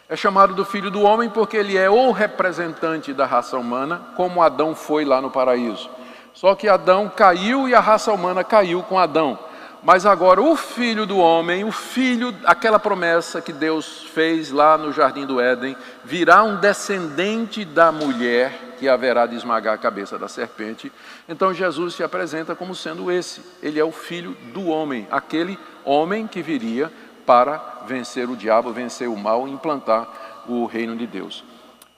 [0.08, 4.42] É chamado do filho do homem porque ele é o representante da raça humana, como
[4.42, 5.90] Adão foi lá no paraíso.
[6.32, 9.38] Só que Adão caiu e a raça humana caiu com Adão.
[9.82, 14.92] Mas agora o filho do homem, o filho, aquela promessa que Deus fez lá no
[14.92, 20.28] jardim do Éden, virá um descendente da mulher que haverá de esmagar a cabeça da
[20.28, 20.90] serpente.
[21.28, 23.40] Então Jesus se apresenta como sendo esse.
[23.62, 26.92] Ele é o filho do homem, aquele homem que viria
[27.24, 31.44] para vencer o diabo, vencer o mal e implantar o reino de Deus.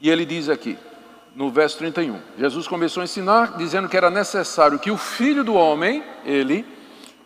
[0.01, 0.79] E ele diz aqui,
[1.35, 5.55] no verso 31, Jesus começou a ensinar dizendo que era necessário que o filho do
[5.55, 6.65] homem, ele,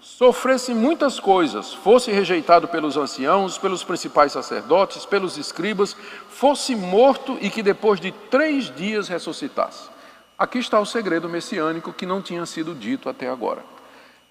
[0.02, 5.96] sofresse muitas coisas, fosse rejeitado pelos anciãos, pelos principais sacerdotes, pelos escribas,
[6.28, 9.88] fosse morto e que depois de três dias ressuscitasse.
[10.36, 13.72] Aqui está o segredo messiânico que não tinha sido dito até agora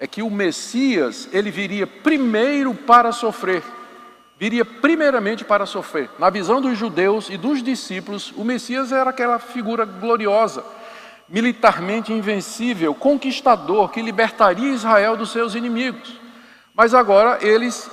[0.01, 3.61] é que o Messias, ele viria primeiro para sofrer.
[4.39, 6.09] Viria primeiramente para sofrer.
[6.17, 10.65] Na visão dos judeus e dos discípulos, o Messias era aquela figura gloriosa,
[11.31, 16.19] militarmente invencível, conquistador, que libertaria Israel dos seus inimigos.
[16.75, 17.89] Mas agora eles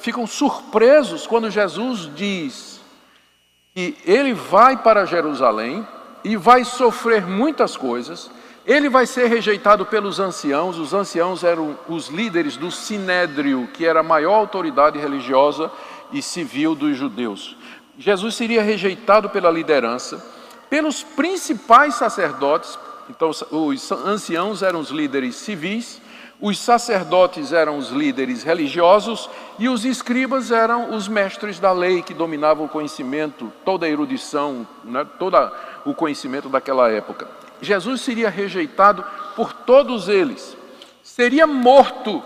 [0.00, 2.80] ficam surpresos quando Jesus diz
[3.74, 5.86] que ele vai para Jerusalém
[6.24, 8.28] e vai sofrer muitas coisas,
[8.66, 14.00] ele vai ser rejeitado pelos anciãos, os anciãos eram os líderes do sinédrio, que era
[14.00, 15.70] a maior autoridade religiosa
[16.12, 17.56] e civil dos judeus.
[17.96, 20.37] Jesus seria rejeitado pela liderança,
[20.68, 22.78] pelos principais sacerdotes,
[23.08, 26.00] então os anciãos eram os líderes civis,
[26.40, 29.28] os sacerdotes eram os líderes religiosos
[29.58, 34.66] e os escribas eram os mestres da lei que dominavam o conhecimento, toda a erudição,
[34.84, 35.36] né, todo
[35.84, 37.26] o conhecimento daquela época.
[37.60, 39.04] Jesus seria rejeitado
[39.34, 40.56] por todos eles,
[41.02, 42.22] seria morto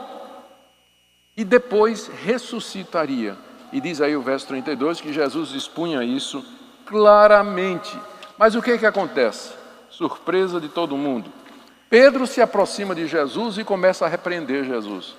[1.35, 3.37] e depois ressuscitaria.
[3.73, 6.45] E diz aí o verso 32 que Jesus expunha isso
[6.85, 7.99] claramente.
[8.43, 9.53] Mas o que, que acontece?
[9.89, 11.33] Surpresa de todo mundo.
[11.89, 15.15] Pedro se aproxima de Jesus e começa a repreender Jesus,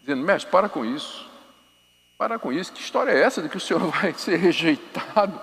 [0.00, 1.26] dizendo: Mestre, para com isso.
[2.16, 2.72] Para com isso.
[2.72, 5.38] Que história é essa de que o Senhor vai ser rejeitado?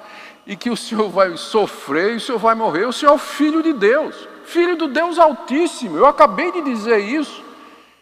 [0.47, 2.86] e que o Senhor vai sofrer e o Senhor vai morrer.
[2.86, 5.97] O Senhor é o Filho de Deus, Filho do Deus Altíssimo.
[5.97, 7.43] Eu acabei de dizer isso.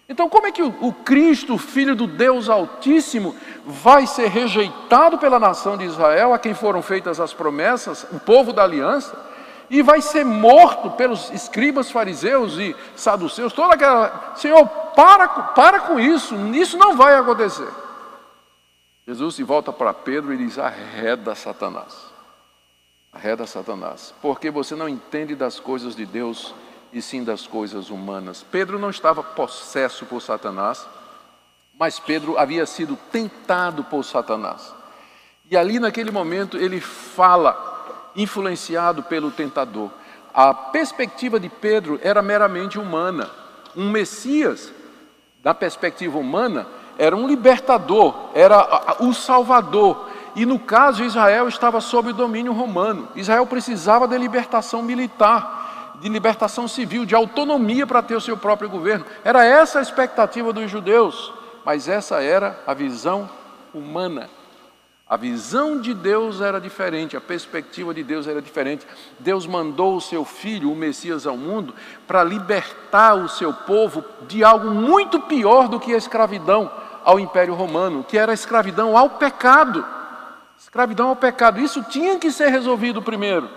[0.08, 5.78] Então, como é que o, Cristo, Filho do Deus Altíssimo, vai ser rejeitado pela nação
[5.78, 9.30] de Israel, a quem foram feitas as promessas, o povo da aliança?
[9.70, 14.34] e vai ser morto pelos escribas, fariseus e saduceus, toda aquela.
[14.36, 17.70] Senhor, para, para com isso, isso não vai acontecer.
[19.08, 22.10] Jesus se volta para Pedro e diz: arreda Satanás.
[23.12, 26.54] Arreda Satanás, porque você não entende das coisas de Deus
[26.94, 28.46] e sim das coisas humanas.
[28.52, 30.88] Pedro não estava possesso por Satanás,
[31.80, 34.76] mas Pedro havia sido tentado por Satanás.
[35.50, 39.90] E ali naquele momento ele fala, influenciado pelo tentador.
[40.34, 43.30] A perspectiva de Pedro era meramente humana.
[43.78, 44.74] Um Messias,
[45.42, 50.10] da perspectiva humana, era um libertador, era o salvador.
[50.36, 53.08] E no caso, Israel estava sob o domínio romano.
[53.16, 58.70] Israel precisava de libertação militar, de libertação civil, de autonomia para ter o seu próprio
[58.70, 59.06] governo.
[59.24, 61.39] Era essa a expectativa dos judeus,
[61.70, 63.30] mas essa era a visão
[63.72, 64.28] humana.
[65.08, 68.88] A visão de Deus era diferente, a perspectiva de Deus era diferente.
[69.20, 71.76] Deus mandou o seu filho, o Messias, ao mundo
[72.08, 76.72] para libertar o seu povo de algo muito pior do que a escravidão
[77.06, 79.86] ao Império Romano, que era a escravidão ao pecado.
[80.58, 81.60] Escravidão ao pecado.
[81.60, 83.48] Isso tinha que ser resolvido primeiro.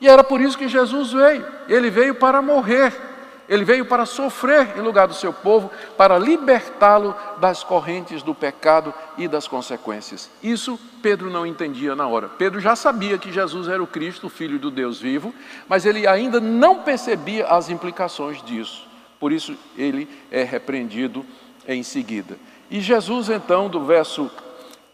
[0.00, 1.44] E era por isso que Jesus veio.
[1.68, 3.07] Ele veio para morrer
[3.48, 8.92] ele veio para sofrer em lugar do seu povo, para libertá-lo das correntes do pecado
[9.16, 10.30] e das consequências.
[10.42, 12.28] Isso Pedro não entendia na hora.
[12.28, 15.34] Pedro já sabia que Jesus era o Cristo, o Filho do Deus vivo,
[15.66, 18.86] mas ele ainda não percebia as implicações disso.
[19.18, 21.24] Por isso ele é repreendido
[21.66, 22.38] em seguida.
[22.70, 24.30] E Jesus, então, do verso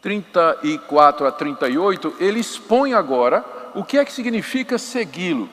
[0.01, 5.49] 34 a 38, ele expõe agora o que é que significa segui-lo.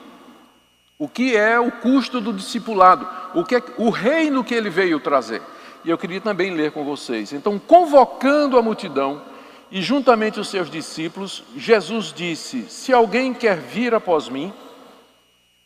[1.02, 3.08] O que é o custo do discipulado?
[3.34, 5.42] O que é o reino que ele veio trazer?
[5.84, 7.32] E eu queria também ler com vocês.
[7.32, 9.20] Então, convocando a multidão
[9.68, 14.52] e juntamente os seus discípulos, Jesus disse: Se alguém quer vir após mim,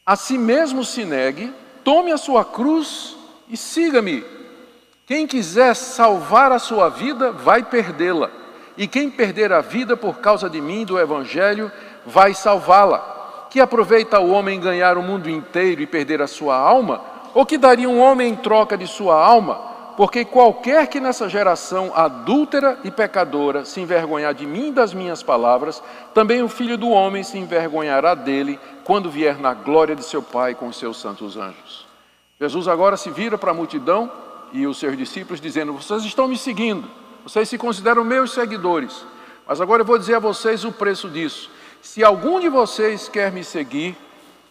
[0.06, 1.52] a si mesmo se negue,
[1.84, 3.14] tome a sua cruz
[3.46, 4.24] e siga-me.
[5.04, 8.30] Quem quiser salvar a sua vida, vai perdê-la.
[8.74, 11.70] E quem perder a vida por causa de mim, do Evangelho,
[12.06, 13.15] vai salvá-la.
[13.50, 17.00] Que aproveita o homem ganhar o mundo inteiro e perder a sua alma?
[17.34, 19.76] Ou que daria um homem em troca de sua alma?
[19.96, 25.22] Porque qualquer que nessa geração adúltera e pecadora se envergonhar de mim e das minhas
[25.22, 25.82] palavras,
[26.12, 30.54] também o filho do homem se envergonhará dele quando vier na glória de seu Pai
[30.54, 31.86] com os seus santos anjos.
[32.38, 34.12] Jesus agora se vira para a multidão
[34.52, 36.86] e os seus discípulos, dizendo: Vocês estão me seguindo,
[37.24, 39.06] vocês se consideram meus seguidores,
[39.46, 41.50] mas agora eu vou dizer a vocês o preço disso.
[41.86, 43.96] Se algum de vocês quer me seguir,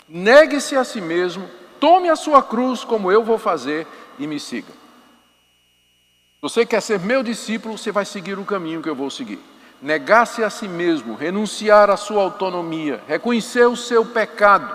[0.08, 1.50] negue-se a si mesmo,
[1.82, 3.86] tome a sua cruz, como eu vou fazer,
[4.18, 4.72] e me siga.
[4.72, 9.38] Se você quer ser meu discípulo, você vai seguir o caminho que eu vou seguir.
[9.82, 14.74] Negar-se a si mesmo, renunciar à sua autonomia, reconhecer o seu pecado,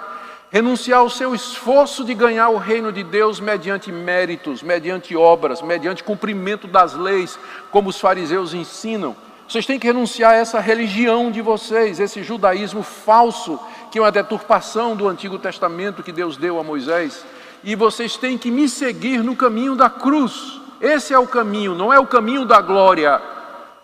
[0.51, 6.05] renunciar ao seu esforço de ganhar o reino de Deus mediante méritos, mediante obras, mediante
[6.05, 7.39] cumprimento das leis,
[7.71, 9.17] como os fariseus ensinam
[9.51, 13.59] vocês têm que renunciar a essa religião de vocês, esse judaísmo falso,
[13.91, 17.27] que é uma deturpação do Antigo Testamento que Deus deu a Moisés.
[17.65, 20.61] E vocês têm que me seguir no caminho da cruz.
[20.81, 23.21] Esse é o caminho, não é o caminho da glória.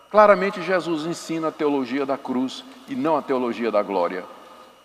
[0.09, 4.23] Claramente, Jesus ensina a teologia da cruz e não a teologia da glória.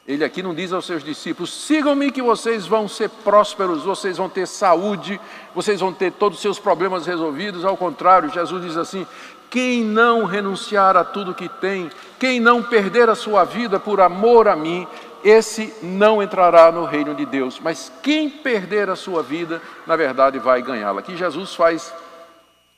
[0.05, 4.29] Ele aqui não diz aos seus discípulos: sigam-me que vocês vão ser prósperos, vocês vão
[4.29, 5.21] ter saúde,
[5.55, 7.65] vocês vão ter todos os seus problemas resolvidos.
[7.65, 9.07] Ao contrário, Jesus diz assim:
[9.53, 14.49] quem não renunciar a tudo que tem, quem não perder a sua vida por amor
[14.49, 14.89] a mim,
[15.23, 17.61] esse não entrará no reino de Deus.
[17.63, 21.01] Mas quem perder a sua vida, na verdade, vai ganhá-la.
[21.01, 21.93] Aqui Jesus faz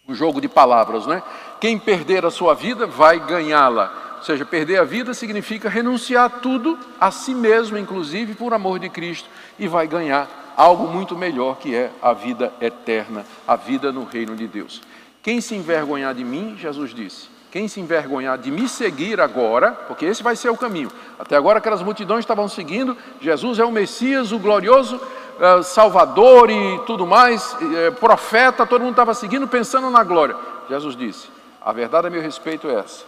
[0.09, 1.23] um jogo de palavras, né?
[1.61, 4.17] Quem perder a sua vida vai ganhá-la.
[4.17, 8.81] Ou seja, perder a vida significa renunciar a tudo, a si mesmo, inclusive, por amor
[8.81, 9.29] de Cristo,
[9.61, 14.35] e vai ganhar algo muito melhor que é a vida eterna, a vida no reino
[14.35, 14.83] de Deus.
[15.25, 20.05] Quem se envergonhar de mim, Jesus disse, quem se envergonhar de me seguir agora, porque
[20.05, 20.93] esse vai ser o caminho.
[21.19, 26.79] Até agora aquelas multidões estavam seguindo, Jesus é o Messias, o glorioso uh, Salvador e
[26.81, 30.37] tudo mais, uh, profeta, todo mundo estava seguindo pensando na glória.
[30.69, 33.07] Jesus disse: a verdade a meu respeito é essa.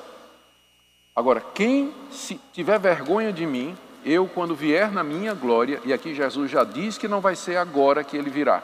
[1.14, 3.76] Agora, quem se tiver vergonha de mim,
[4.06, 7.56] eu quando vier na minha glória, e aqui Jesus já diz que não vai ser
[7.56, 8.62] agora que ele virá.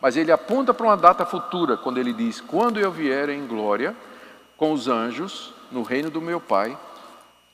[0.00, 3.96] Mas ele aponta para uma data futura, quando ele diz: Quando eu vier em glória
[4.56, 6.76] com os anjos no reino do meu Pai,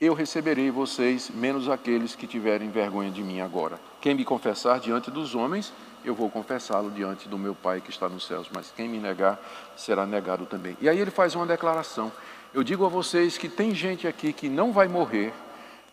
[0.01, 3.79] eu receberei vocês, menos aqueles que tiverem vergonha de mim agora.
[4.01, 5.73] Quem me confessar diante dos homens,
[6.05, 9.41] eu vou confessá-lo diante do meu Pai que está nos céus, mas quem me negar
[9.77, 10.77] será negado também.
[10.81, 12.13] E aí ele faz uma declaração.
[12.53, 15.33] Eu digo a vocês que tem gente aqui que não vai morrer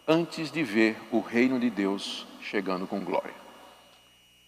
[0.08, 3.41] antes de ver o reino de Deus chegando com glória.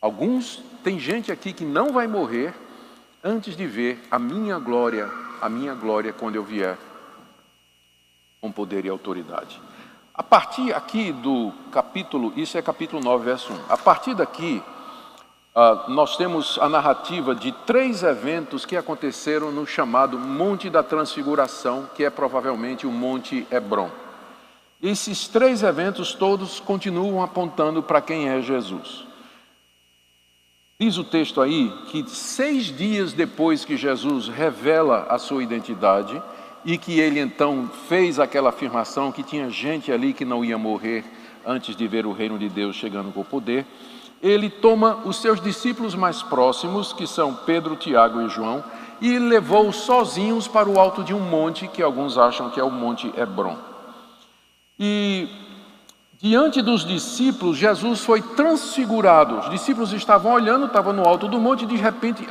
[0.04, 2.54] Alguns, tem gente aqui que não vai morrer
[3.24, 5.10] antes de ver a minha glória,
[5.42, 6.78] a minha glória quando eu vier
[8.42, 9.62] com poder e autoridade.
[10.14, 13.56] A partir aqui do capítulo, isso é capítulo 9, verso 1.
[13.70, 14.62] A partir daqui,
[15.56, 21.88] uh, nós temos a narrativa de três eventos que aconteceram no chamado Monte da Transfiguração,
[21.96, 23.90] que é provavelmente o Monte Hebron.
[24.82, 29.13] Esses três eventos todos continuam apontando para quem é Jesus.
[30.84, 36.22] Diz o texto aí que seis dias depois que Jesus revela a sua identidade
[36.66, 41.06] e que ele então fez aquela afirmação que tinha gente ali que não ia morrer
[41.46, 43.66] antes de ver o reino de Deus chegando com o poder,
[44.22, 48.62] ele toma os seus discípulos mais próximos, que são Pedro, Tiago e João,
[49.00, 52.70] e levou sozinhos para o alto de um monte que alguns acham que é o
[52.70, 53.58] Monte Hebron.
[54.78, 55.30] E
[56.24, 59.40] diante dos discípulos, Jesus foi transfigurado.
[59.40, 62.26] Os discípulos estavam olhando, estavam no alto do monte, e de repente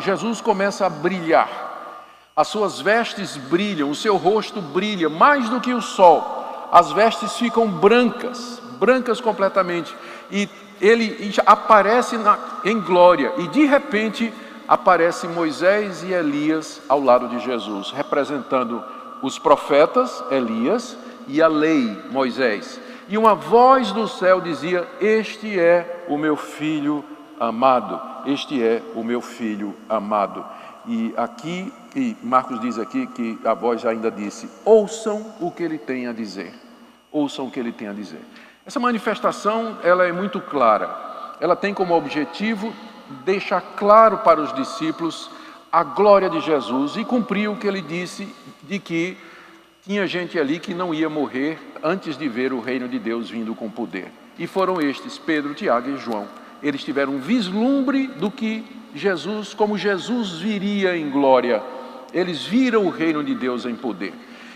[0.00, 1.48] Jesus começa a brilhar.
[2.34, 6.68] As suas vestes brilham, o seu rosto brilha mais do que o sol.
[6.72, 9.94] As vestes ficam brancas, brancas completamente.
[10.28, 10.48] E
[10.80, 13.34] ele aparece na, em glória.
[13.38, 14.32] E de repente
[14.66, 18.82] aparecem Moisés e Elias ao lado de Jesus, representando
[19.22, 20.96] os profetas, Elias,
[21.28, 22.80] e a lei, Moisés
[23.12, 27.04] e uma voz do céu dizia: Este é o meu filho
[27.38, 30.42] amado, este é o meu filho amado.
[30.86, 35.76] E aqui, e Marcos diz aqui que a voz ainda disse: Ouçam o que ele
[35.76, 36.54] tem a dizer.
[37.12, 38.22] Ouçam o que ele tem a dizer.
[38.64, 41.36] Essa manifestação, ela é muito clara.
[41.38, 42.72] Ela tem como objetivo
[43.26, 45.30] deixar claro para os discípulos
[45.70, 49.18] a glória de Jesus e cumprir o que ele disse de que
[49.84, 53.52] tinha gente ali que não ia morrer antes de ver o reino de Deus vindo
[53.52, 54.12] com poder.
[54.38, 56.28] E foram estes, Pedro, Tiago e João.
[56.62, 58.64] Eles tiveram um vislumbre do que
[58.94, 61.60] Jesus, como Jesus viria em glória.
[62.14, 64.14] Eles viram o reino de Deus em poder.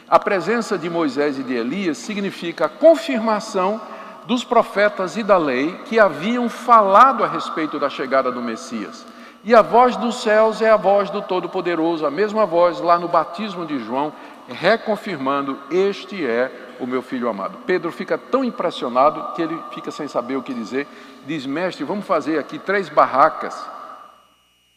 [0.08, 3.80] A presença de Moisés e de Elias significa a confirmação
[4.26, 9.04] dos profetas e da lei que haviam falado a respeito da chegada do Messias.
[9.42, 13.06] E a voz dos céus é a voz do Todo-Poderoso, a mesma voz lá no
[13.08, 14.12] batismo de João,
[14.48, 17.58] reconfirmando: Este é o meu filho amado.
[17.66, 20.86] Pedro fica tão impressionado que ele fica sem saber o que dizer.
[21.26, 23.66] Diz: Mestre, vamos fazer aqui três barracas.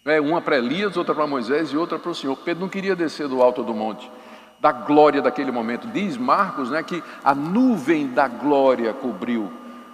[0.05, 2.35] É, uma para Elias, outra para Moisés e outra para o Senhor.
[2.37, 4.09] Pedro não queria descer do alto do monte,
[4.59, 5.87] da glória daquele momento.
[5.87, 9.51] Diz Marcos né, que a nuvem da glória cobriu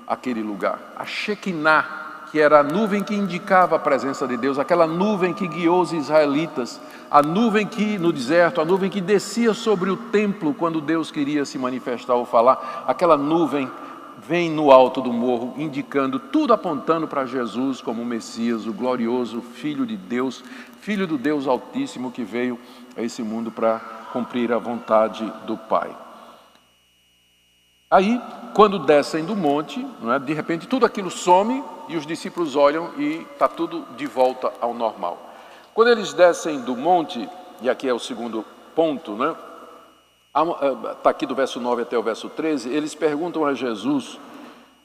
[0.07, 0.79] aquele lugar.
[0.95, 5.47] A Shekinah que era a nuvem que indicava a presença de Deus, aquela nuvem que
[5.47, 10.53] guiou os israelitas, a nuvem que no deserto, a nuvem que descia sobre o templo
[10.53, 13.69] quando Deus queria se manifestar ou falar, aquela nuvem
[14.27, 19.41] vem no alto do morro, indicando, tudo apontando para Jesus como o Messias, o glorioso
[19.41, 20.43] Filho de Deus,
[20.81, 22.59] Filho do Deus Altíssimo que veio
[22.97, 23.79] a esse mundo para
[24.11, 25.95] cumprir a vontade do Pai.
[27.89, 28.19] Aí,
[28.55, 33.25] quando descem do monte, é, de repente tudo aquilo some e os discípulos olham e
[33.31, 35.24] está tudo de volta ao normal.
[35.75, 37.27] Quando eles descem do monte,
[37.61, 39.35] e aqui é o segundo ponto, né?
[40.93, 44.17] Está aqui do verso 9 até o verso 13, eles perguntam a Jesus.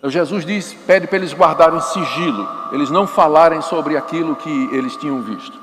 [0.03, 5.23] Jesus diz, pede para eles guardarem sigilo, eles não falarem sobre aquilo que eles tinham
[5.23, 5.57] visto.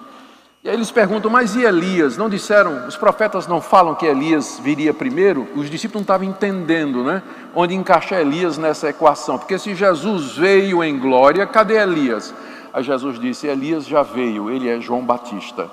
[0.63, 2.15] E aí eles perguntam, mas e Elias?
[2.15, 5.45] Não disseram, os profetas não falam que Elias viria primeiro?
[5.57, 7.21] Os discípulos não estavam entendendo, né?
[7.53, 9.37] Onde encaixar Elias nessa equação.
[9.37, 12.33] Porque se Jesus veio em glória, cadê Elias?
[12.73, 15.69] Aí Jesus disse: Elias já veio, ele é João Batista.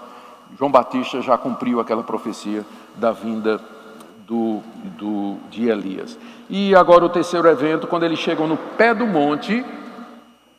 [0.59, 2.64] João Batista já cumpriu aquela profecia
[2.96, 3.61] da vinda
[4.26, 4.61] do,
[4.96, 6.18] do, de Elias.
[6.48, 9.64] E agora o terceiro evento, quando eles chegam no pé do monte,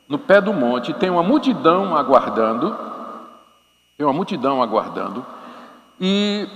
[0.08, 2.86] no pé do monte, tem uma multidão aguardando
[3.96, 5.24] tem uma multidão aguardando,
[5.98, 6.46] e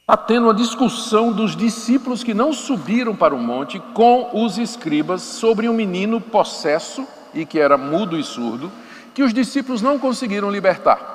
[0.00, 5.20] está tendo uma discussão dos discípulos que não subiram para o monte com os escribas
[5.20, 8.70] sobre um menino possesso e que era mudo e surdo,
[9.14, 11.12] que os discípulos não conseguiram libertar.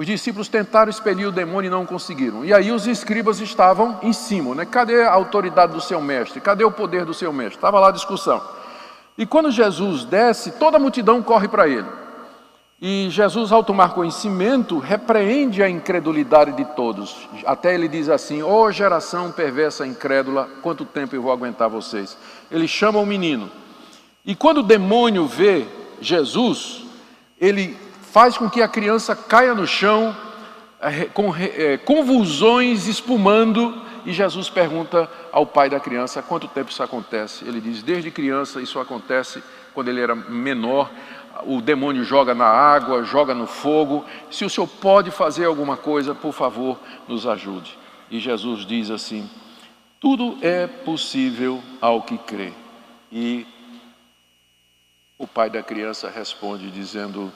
[0.00, 2.42] Os discípulos tentaram expelir o demônio e não conseguiram.
[2.42, 4.64] E aí os escribas estavam em cima, né?
[4.64, 6.40] Cadê a autoridade do seu mestre?
[6.40, 7.56] Cadê o poder do seu mestre?
[7.56, 8.40] Estava lá a discussão.
[9.18, 11.86] E quando Jesus desce, toda a multidão corre para ele.
[12.80, 17.28] E Jesus, ao tomar conhecimento, repreende a incredulidade de todos.
[17.44, 22.16] Até ele diz assim: Ó oh, geração perversa incrédula, quanto tempo eu vou aguentar vocês?
[22.50, 23.50] Ele chama o menino.
[24.24, 25.66] E quando o demônio vê
[26.00, 26.82] Jesus,
[27.40, 27.76] ele
[28.12, 30.16] faz com que a criança caia no chão,
[30.80, 36.82] é, com é, convulsões espumando, e Jesus pergunta ao pai da criança: quanto tempo isso
[36.82, 37.44] acontece?
[37.46, 39.42] Ele diz: desde criança isso acontece
[39.74, 40.90] quando ele era menor.
[41.44, 44.04] O demônio joga na água, joga no fogo.
[44.30, 47.78] Se o senhor pode fazer alguma coisa, por favor, nos ajude.
[48.10, 49.28] E Jesus diz assim:
[50.00, 52.52] tudo é possível ao que crê.
[53.12, 53.46] E
[55.20, 57.30] o pai da criança responde dizendo: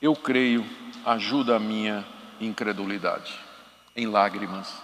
[0.00, 0.62] Eu creio,
[1.06, 2.04] ajuda a minha
[2.38, 3.34] incredulidade.
[3.96, 4.74] Em lágrimas,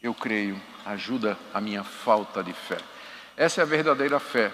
[0.00, 2.78] eu creio, ajuda a minha falta de fé.
[3.36, 4.52] Essa é a verdadeira fé,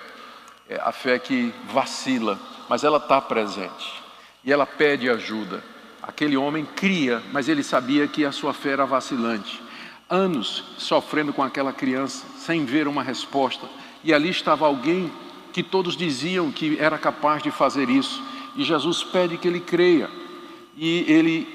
[0.67, 2.41] é a fé que vacila,
[2.71, 4.03] mas ela está presente
[4.43, 5.63] e ela pede ajuda.
[6.03, 9.63] Aquele homem cria, mas ele sabia que a sua fé era vacilante
[10.09, 13.69] anos sofrendo com aquela criança, sem ver uma resposta.
[14.03, 15.13] E ali estava alguém
[15.53, 18.23] que todos diziam que era capaz de fazer isso.
[18.57, 20.11] E Jesus pede que ele creia.
[20.77, 21.47] E ele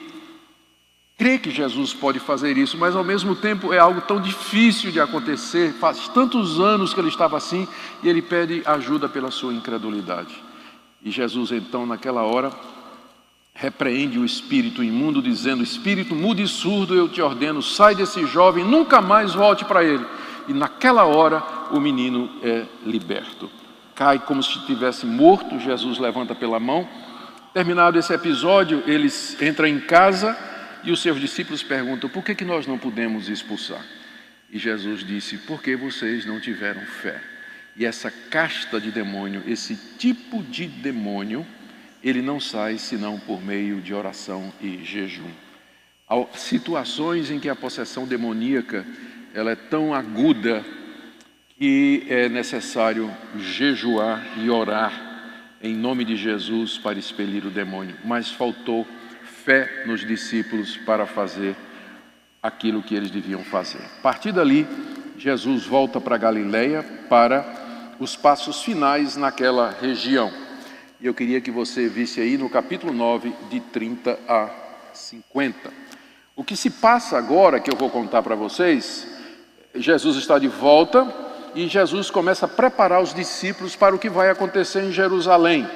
[1.17, 4.99] crê que Jesus pode fazer isso, mas ao mesmo tempo é algo tão difícil de
[4.99, 5.73] acontecer.
[5.73, 7.67] Faz tantos anos que ele estava assim
[8.03, 10.35] e ele pede ajuda pela sua incredulidade.
[11.03, 12.51] E Jesus, então, naquela hora,
[13.53, 18.65] repreende o espírito imundo, dizendo: Espírito mudo e surdo, eu te ordeno, sai desse jovem,
[18.65, 20.05] nunca mais volte para ele.
[20.47, 23.49] E naquela hora o menino é liberto.
[23.95, 26.87] Cai como se estivesse morto, Jesus levanta pela mão.
[27.53, 30.37] Terminado esse episódio, eles entram em casa
[30.83, 33.81] e os seus discípulos perguntam: por que, que nós não podemos expulsar?
[34.51, 37.21] E Jesus disse: porque vocês não tiveram fé.
[37.77, 41.45] E essa casta de demônio, esse tipo de demônio,
[42.03, 45.31] ele não sai senão por meio de oração e jejum.
[46.07, 48.85] Há situações em que a possessão demoníaca
[49.33, 50.63] ela é tão aguda
[51.57, 54.91] que é necessário jejuar e orar
[55.61, 57.95] em nome de Jesus para expelir o demônio.
[58.03, 58.85] Mas faltou
[59.23, 61.55] fé nos discípulos para fazer
[62.43, 63.79] aquilo que eles deviam fazer.
[63.99, 64.67] A partir dali,
[65.17, 70.31] Jesus volta para Galiléia para os passos finais naquela região.
[70.99, 74.49] E eu queria que você visse aí no capítulo 9, de 30 a
[74.93, 75.71] 50.
[76.35, 79.07] O que se passa agora, que eu vou contar para vocês,
[79.73, 81.24] Jesus está de volta
[81.55, 85.67] e Jesus começa a preparar os discípulos para o que vai acontecer em Jerusalém.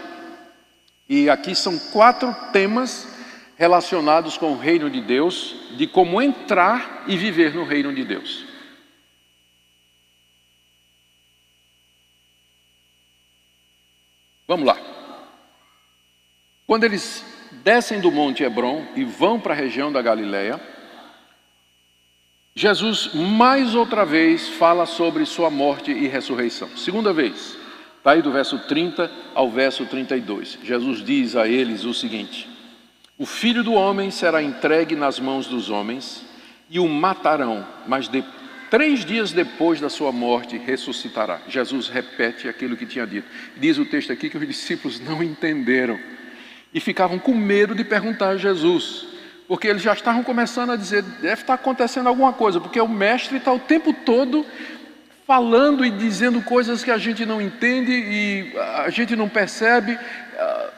[1.08, 3.08] E aqui são quatro temas
[3.58, 8.46] relacionados com o reino de Deus, de como entrar e viver no reino de Deus.
[14.48, 14.78] Vamos lá.
[16.68, 17.24] Quando eles
[17.64, 20.60] descem do Monte Hebron e vão para a região da Galileia,
[22.56, 26.70] Jesus mais outra vez fala sobre sua morte e ressurreição.
[26.76, 27.58] Segunda vez,
[27.98, 30.60] está aí do verso 30 ao verso 32.
[30.64, 32.50] Jesus diz a eles o seguinte:
[33.18, 36.26] O filho do homem será entregue nas mãos dos homens
[36.70, 38.24] e o matarão, mas de,
[38.70, 41.42] três dias depois da sua morte ressuscitará.
[41.48, 43.28] Jesus repete aquilo que tinha dito.
[43.58, 46.00] Diz o texto aqui que os discípulos não entenderam
[46.74, 49.08] e ficavam com medo de perguntar a Jesus,
[49.50, 53.38] porque eles já estavam começando a dizer: deve estar acontecendo alguma coisa, porque o mestre
[53.38, 54.46] está o tempo todo
[55.26, 58.54] falando e dizendo coisas que a gente não entende e
[58.86, 59.98] a gente não percebe.
[60.38, 60.70] Ah,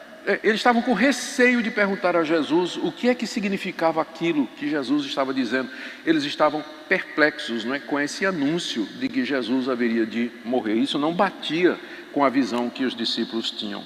[0.42, 4.70] eles estavam com receio de perguntar a Jesus o que é que significava aquilo que
[4.70, 5.68] Jesus estava dizendo.
[6.06, 10.74] Eles estavam perplexos não é, com esse anúncio de que Jesus haveria de morrer.
[10.74, 11.78] Isso não batia
[12.12, 13.84] com a visão que os discípulos tinham.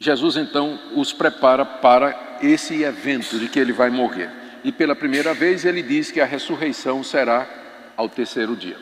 [0.00, 4.30] Jesus então os prepara para esse evento de que ele vai morrer.
[4.62, 7.46] E pela primeira vez ele diz que a ressurreição será
[7.96, 8.76] ao terceiro dia.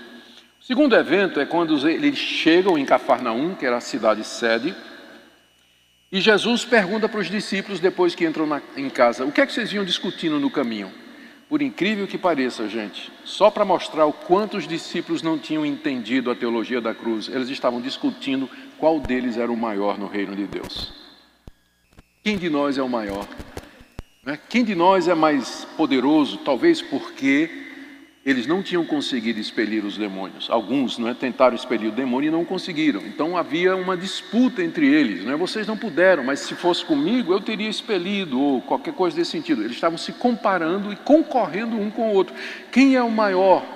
[0.61, 4.75] O segundo evento é quando eles chegam em Cafarnaum, que era a cidade sede,
[6.13, 9.47] e Jesus pergunta para os discípulos, depois que entram na, em casa, o que é
[9.47, 10.93] que vocês iam discutindo no caminho?
[11.49, 16.31] Por incrível que pareça, gente, só para mostrar o quanto os discípulos não tinham entendido
[16.31, 18.49] a teologia da cruz, eles estavam discutindo
[18.79, 21.02] qual deles era o maior no reino de Deus.
[22.23, 23.27] Quem de nós é o maior?
[24.25, 24.39] Né?
[24.49, 26.39] Quem de nós é mais poderoso?
[26.39, 27.51] Talvez porque
[28.25, 30.49] eles não tinham conseguido expelir os demônios.
[30.49, 33.01] Alguns não é, tentaram expelir o demônio e não conseguiram.
[33.01, 35.25] Então havia uma disputa entre eles.
[35.25, 35.37] Não é?
[35.37, 39.63] Vocês não puderam, mas se fosse comigo eu teria expelido, ou qualquer coisa desse sentido.
[39.63, 42.37] Eles estavam se comparando e concorrendo um com o outro.
[42.71, 43.67] Quem é o maior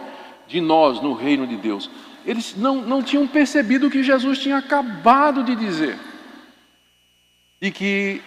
[0.47, 1.91] de nós no reino de Deus?
[2.25, 5.99] Eles não, não tinham percebido o que Jesus tinha acabado de dizer.
[7.61, 8.23] De que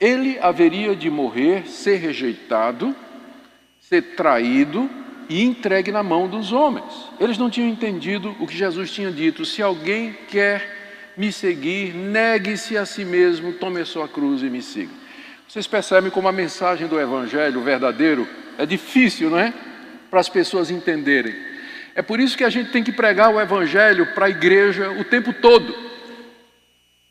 [0.00, 2.94] ele haveria de morrer, ser rejeitado,
[3.80, 4.90] ser traído
[5.28, 7.10] e entregue na mão dos homens.
[7.18, 12.76] Eles não tinham entendido o que Jesus tinha dito: se alguém quer me seguir, negue-se
[12.76, 14.92] a si mesmo, tome a sua cruz e me siga.
[15.48, 18.28] Vocês percebem como a mensagem do Evangelho verdadeiro
[18.58, 19.54] é difícil, não é?
[20.10, 21.34] para as pessoas entenderem.
[21.94, 25.04] É por isso que a gente tem que pregar o Evangelho para a igreja o
[25.04, 25.74] tempo todo.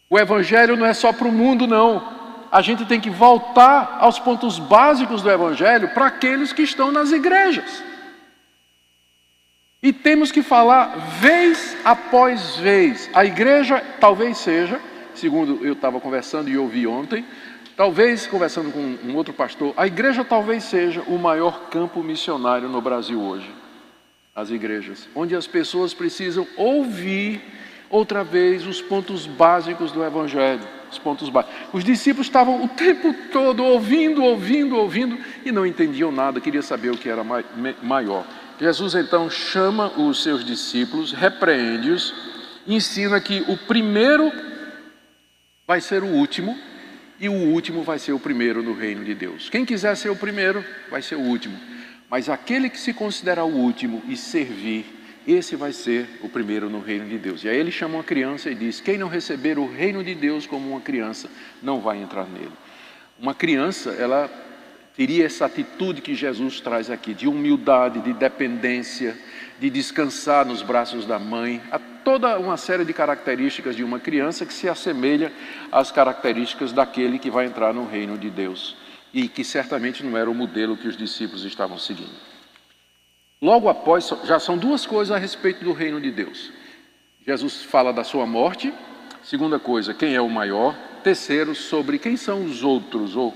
[0.09, 2.14] O Evangelho não é só para o mundo, não.
[2.55, 7.11] A gente tem que voltar aos pontos básicos do Evangelho para aqueles que estão nas
[7.11, 7.83] igrejas.
[9.83, 13.09] E temos que falar vez após vez.
[13.13, 14.79] A igreja talvez seja,
[15.13, 17.25] segundo eu estava conversando e ouvi ontem,
[17.75, 22.79] talvez conversando com um outro pastor, a igreja talvez seja o maior campo missionário no
[22.79, 23.53] Brasil hoje.
[24.33, 27.41] As igrejas, onde as pessoas precisam ouvir
[27.89, 30.74] outra vez os pontos básicos do Evangelho.
[30.91, 31.55] Os pontos básicos.
[31.73, 36.91] Os discípulos estavam o tempo todo ouvindo, ouvindo, ouvindo e não entendiam nada, queria saber
[36.91, 37.23] o que era
[37.81, 38.25] maior.
[38.59, 42.13] Jesus então chama os seus discípulos, repreende-os,
[42.65, 44.31] ensina que o primeiro
[45.67, 46.57] vai ser o último
[47.19, 49.49] e o último vai ser o primeiro no reino de Deus.
[49.49, 51.59] Quem quiser ser o primeiro vai ser o último,
[52.09, 54.85] mas aquele que se considera o último e servir,
[55.27, 57.43] esse vai ser o primeiro no reino de Deus.
[57.43, 60.45] E aí ele chama uma criança e diz: Quem não receber o reino de Deus
[60.45, 61.29] como uma criança,
[61.61, 62.51] não vai entrar nele.
[63.19, 64.29] Uma criança, ela
[64.95, 69.17] teria essa atitude que Jesus traz aqui, de humildade, de dependência,
[69.59, 74.45] de descansar nos braços da mãe, há toda uma série de características de uma criança
[74.45, 75.31] que se assemelha
[75.71, 78.75] às características daquele que vai entrar no reino de Deus
[79.13, 82.34] e que certamente não era o modelo que os discípulos estavam seguindo.
[83.45, 86.51] Logo após, já são duas coisas a respeito do reino de Deus.
[87.23, 88.73] Jesus fala da sua morte,
[89.21, 93.35] segunda coisa, quem é o maior, terceiro, sobre quem são os outros, ou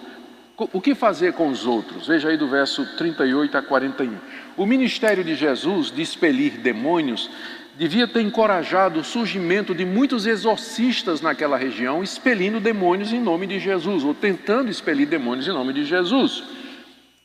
[0.57, 2.07] o que fazer com os outros?
[2.07, 4.17] Veja aí do verso 38 a 41.
[4.57, 7.29] O ministério de Jesus de expelir demônios
[7.77, 13.59] devia ter encorajado o surgimento de muitos exorcistas naquela região, expelindo demônios em nome de
[13.59, 16.43] Jesus, ou tentando expelir demônios em nome de Jesus.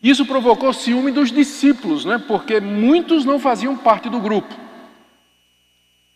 [0.04, 2.22] Isso provocou ciúme dos discípulos, né?
[2.28, 4.54] porque muitos não faziam parte do grupo.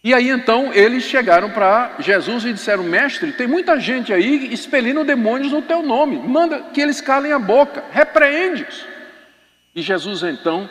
[0.04, 5.02] E aí então eles chegaram para Jesus e disseram: Mestre, tem muita gente aí expelindo
[5.04, 8.84] demônios no teu nome, manda que eles calem a boca, repreende-os.
[9.74, 10.68] E Jesus então,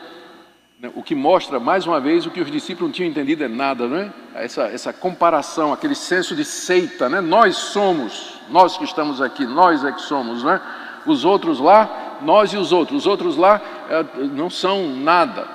[0.80, 3.48] né, o que mostra mais uma vez o que os discípulos não tinham entendido é
[3.48, 4.14] nada, né?
[4.36, 7.20] Essa, essa comparação, aquele senso de seita, né?
[7.20, 10.62] Nós somos, nós que estamos aqui, nós é que somos, né?
[11.06, 15.48] Os outros lá, nós e os outros, os outros lá é, não são nada.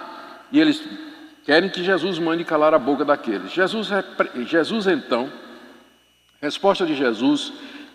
[0.50, 0.82] E eles
[1.44, 3.50] Querem que Jesus mande calar a boca daqueles.
[3.50, 3.88] Jesus,
[4.46, 5.30] Jesus então,
[6.40, 7.52] resposta de Jesus,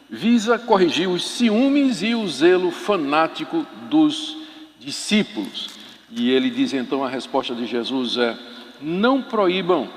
[0.09, 4.37] visa corrigir os ciúmes e o zelo fanático dos
[4.79, 5.69] discípulos.
[6.11, 8.37] E ele diz então a resposta de Jesus é:
[8.81, 9.87] Não proíbam,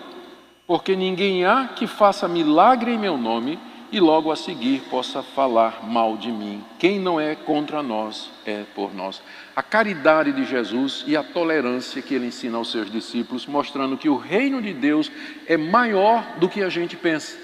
[0.64, 3.58] porque ninguém há que faça milagre em meu nome
[3.92, 6.64] e logo a seguir possa falar mal de mim.
[6.78, 9.20] Quem não é contra nós é por nós.
[9.54, 14.08] A caridade de Jesus e a tolerância que ele ensina aos seus discípulos, mostrando que
[14.08, 15.10] o reino de Deus
[15.46, 17.36] é maior do que a gente pensa.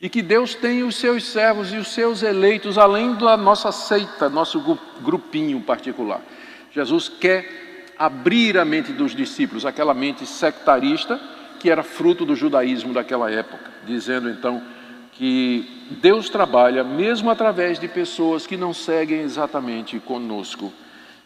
[0.00, 4.28] E que Deus tem os seus servos e os seus eleitos, além da nossa seita,
[4.28, 6.20] nosso grupinho particular.
[6.72, 11.20] Jesus quer abrir a mente dos discípulos, aquela mente sectarista
[11.60, 14.62] que era fruto do judaísmo daquela época, dizendo então
[15.12, 20.72] que Deus trabalha mesmo através de pessoas que não seguem exatamente conosco.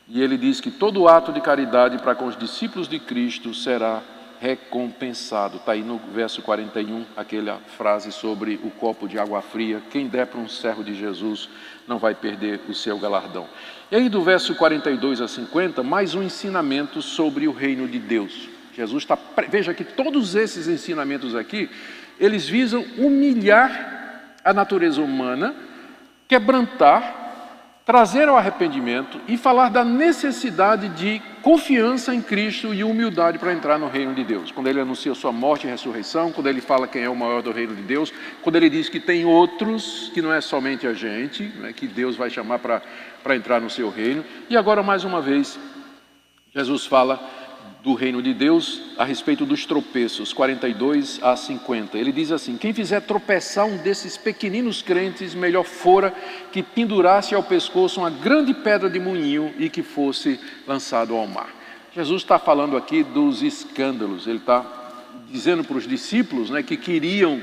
[0.09, 4.03] E ele diz que todo ato de caridade para com os discípulos de Cristo será
[4.41, 5.57] recompensado.
[5.59, 10.27] Está aí no verso 41, aquela frase sobre o copo de água fria: quem der
[10.27, 11.49] para um servo de Jesus
[11.87, 13.47] não vai perder o seu galardão.
[13.91, 18.49] E aí, do verso 42 a 50, mais um ensinamento sobre o reino de Deus.
[18.75, 19.19] Jesus está.
[19.49, 21.69] Veja que todos esses ensinamentos aqui
[22.19, 24.08] eles visam humilhar
[24.45, 25.55] a natureza humana,
[26.27, 27.27] quebrantar,
[27.85, 33.79] trazer ao arrependimento e falar da necessidade de confiança em Cristo e humildade para entrar
[33.79, 34.53] no reino de Deus.
[34.53, 37.51] Quando ele anuncia sua morte e ressurreição, quando ele fala quem é o maior do
[37.51, 38.13] reino de Deus,
[38.43, 42.15] quando ele diz que tem outros, que não é somente a gente, né, que Deus
[42.15, 44.23] vai chamar para entrar no seu reino.
[44.51, 45.59] E agora, mais uma vez,
[46.55, 47.19] Jesus fala
[47.89, 51.97] do reino de Deus a respeito dos tropeços, 42 a 50.
[51.97, 56.15] Ele diz assim: Quem fizer tropeçar um desses pequeninos crentes, melhor fora
[56.53, 61.49] que pendurasse ao pescoço uma grande pedra de moinho e que fosse lançado ao mar.
[61.95, 64.67] Jesus está falando aqui dos escândalos, ele está
[65.31, 67.41] dizendo para os discípulos né, que queriam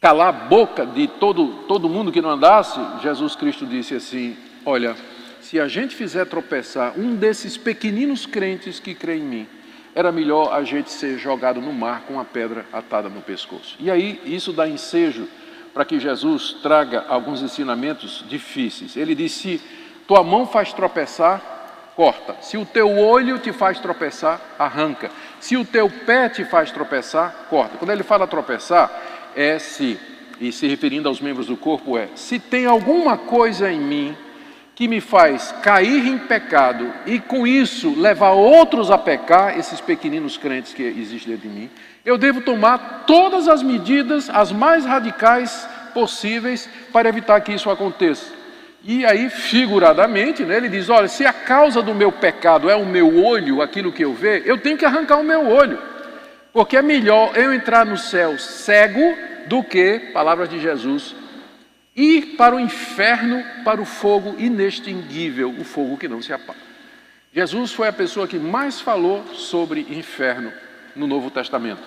[0.00, 2.78] calar a boca de todo, todo mundo que não andasse.
[3.02, 4.94] Jesus Cristo disse assim: Olha,
[5.52, 9.46] se a gente fizer tropeçar um desses pequeninos crentes que crê em mim,
[9.94, 13.76] era melhor a gente ser jogado no mar com a pedra atada no pescoço.
[13.78, 15.28] E aí isso dá ensejo
[15.74, 18.96] para que Jesus traga alguns ensinamentos difíceis.
[18.96, 19.64] Ele disse: se
[20.08, 22.34] tua mão faz tropeçar, corta.
[22.40, 25.10] Se o teu olho te faz tropeçar, arranca.
[25.38, 27.76] Se o teu pé te faz tropeçar, corta.
[27.76, 28.90] Quando ele fala tropeçar,
[29.36, 30.00] é se,
[30.40, 34.16] e se referindo aos membros do corpo, é se tem alguma coisa em mim
[34.82, 40.36] que me faz cair em pecado e com isso levar outros a pecar, esses pequeninos
[40.36, 41.70] crentes que existem dentro de mim,
[42.04, 48.32] eu devo tomar todas as medidas, as mais radicais possíveis, para evitar que isso aconteça.
[48.82, 52.84] E aí, figuradamente, né, ele diz: olha, se a causa do meu pecado é o
[52.84, 55.78] meu olho, aquilo que eu vejo, eu tenho que arrancar o meu olho.
[56.52, 59.14] Porque é melhor eu entrar no céu cego
[59.46, 61.14] do que, palavras de Jesus,
[61.94, 66.60] ir para o inferno, para o fogo inextinguível, o fogo que não se apaga.
[67.32, 70.52] Jesus foi a pessoa que mais falou sobre inferno
[70.94, 71.82] no Novo Testamento,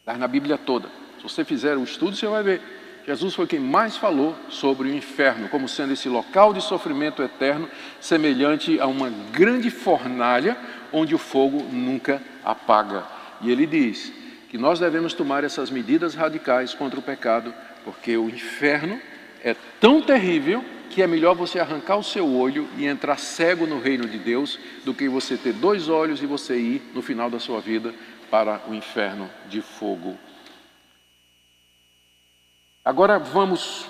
[0.00, 0.88] está na Bíblia toda.
[1.18, 2.60] Se você fizer o estudo, você vai ver.
[3.06, 7.68] Jesus foi quem mais falou sobre o inferno, como sendo esse local de sofrimento eterno,
[8.00, 10.56] semelhante a uma grande fornalha
[10.90, 13.04] onde o fogo nunca apaga.
[13.42, 14.10] E ele diz
[14.48, 17.52] que nós devemos tomar essas medidas radicais contra o pecado,
[17.84, 19.00] porque o inferno
[19.42, 23.80] é tão terrível que é melhor você arrancar o seu olho e entrar cego no
[23.80, 27.38] reino de Deus do que você ter dois olhos e você ir no final da
[27.38, 27.94] sua vida
[28.30, 30.16] para o inferno de fogo
[32.84, 33.86] Agora vamos.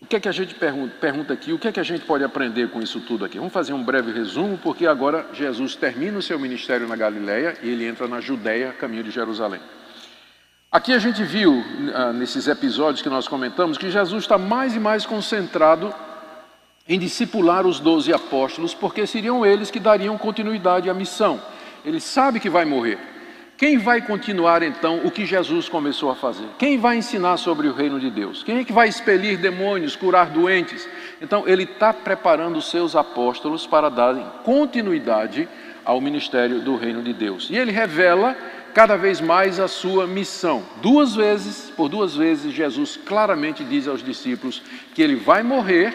[0.00, 1.52] O que é que a gente pergunta, pergunta aqui?
[1.52, 3.38] O que é que a gente pode aprender com isso tudo aqui?
[3.38, 7.68] Vamos fazer um breve resumo, porque agora Jesus termina o seu ministério na Galiléia e
[7.68, 9.60] ele entra na Judéia, caminho de Jerusalém.
[10.72, 14.78] Aqui a gente viu, ah, nesses episódios que nós comentamos, que Jesus está mais e
[14.78, 15.92] mais concentrado
[16.88, 21.42] em discipular os doze apóstolos, porque seriam eles que dariam continuidade à missão.
[21.84, 22.98] Ele sabe que vai morrer.
[23.58, 26.46] Quem vai continuar então o que Jesus começou a fazer?
[26.56, 28.44] Quem vai ensinar sobre o reino de Deus?
[28.44, 30.88] Quem é que vai expelir demônios, curar doentes?
[31.20, 35.48] Então, ele está preparando os seus apóstolos para darem continuidade
[35.84, 37.48] ao ministério do reino de Deus.
[37.50, 38.36] E ele revela
[38.74, 40.62] cada vez mais a sua missão.
[40.82, 44.62] Duas vezes, por duas vezes, Jesus claramente diz aos discípulos
[44.94, 45.94] que ele vai morrer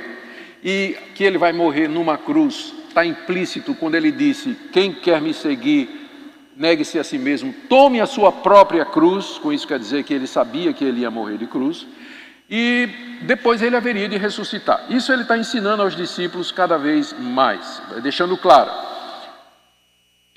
[0.63, 2.73] e que ele vai morrer numa cruz.
[2.88, 6.09] Está implícito quando ele disse: Quem quer me seguir,
[6.55, 10.28] negue-se a si mesmo, tome a sua própria cruz, com isso quer dizer que ele
[10.28, 11.86] sabia que ele ia morrer de cruz,
[12.49, 12.88] e
[13.23, 14.86] depois ele haveria de ressuscitar.
[14.89, 18.71] Isso ele está ensinando aos discípulos cada vez mais, deixando claro.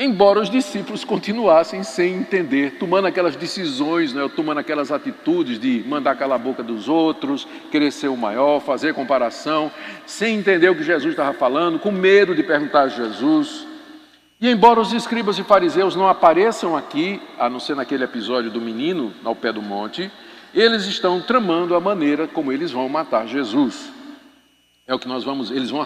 [0.01, 6.15] Embora os discípulos continuassem sem entender, tomando aquelas decisões, né, tomando aquelas atitudes de mandar
[6.15, 9.73] calar a boca dos outros, querer ser o maior, fazer comparação,
[10.07, 13.67] sem entender o que Jesus estava falando, com medo de perguntar a Jesus,
[14.41, 18.61] e embora os escribas e fariseus não apareçam aqui, a não ser naquele episódio do
[18.61, 20.09] menino ao pé do monte,
[20.55, 23.91] eles estão tramando a maneira como eles vão matar Jesus.
[24.87, 25.85] É o que nós vamos, eles vão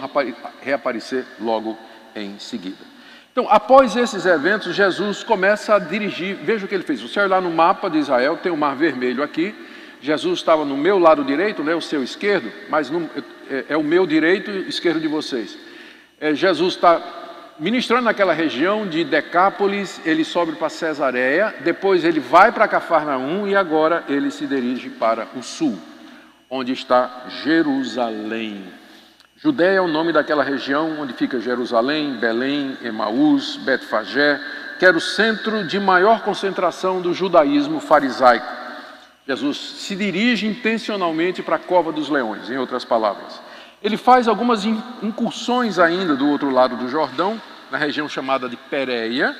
[0.60, 1.78] reaparecer logo
[2.14, 2.91] em seguida.
[3.32, 6.36] Então, após esses eventos, Jesus começa a dirigir.
[6.36, 7.00] Veja o que ele fez.
[7.00, 9.54] Você olha lá no mapa de Israel, tem o Mar Vermelho aqui.
[10.02, 13.08] Jesus estava no meu lado direito, né, o seu esquerdo, mas no,
[13.48, 15.56] é, é, o meu direito e esquerdo de vocês.
[16.20, 17.00] É, Jesus está
[17.58, 23.54] ministrando naquela região de Decápolis, ele sobe para Cesareia, depois ele vai para Cafarnaum e
[23.54, 25.78] agora ele se dirige para o sul,
[26.50, 28.81] onde está Jerusalém.
[29.42, 34.40] Judéia é o nome daquela região onde fica Jerusalém, Belém, Emaús, Betfagé,
[34.78, 38.46] que era o centro de maior concentração do judaísmo farisaico.
[39.26, 43.40] Jesus se dirige intencionalmente para a cova dos leões, em outras palavras.
[43.82, 49.36] Ele faz algumas incursões ainda do outro lado do Jordão, na região chamada de Pérea,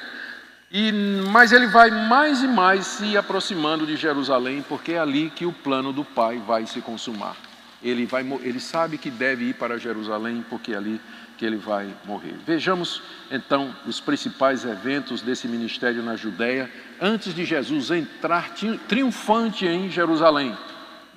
[0.72, 0.90] e,
[1.30, 5.52] mas ele vai mais e mais se aproximando de Jerusalém, porque é ali que o
[5.52, 7.36] plano do Pai vai se consumar.
[7.82, 11.00] Ele, vai, ele sabe que deve ir para Jerusalém, porque é ali
[11.36, 12.34] que ele vai morrer.
[12.46, 16.70] Vejamos então os principais eventos desse ministério na Judéia,
[17.00, 18.54] antes de Jesus entrar
[18.88, 20.56] triunfante em Jerusalém,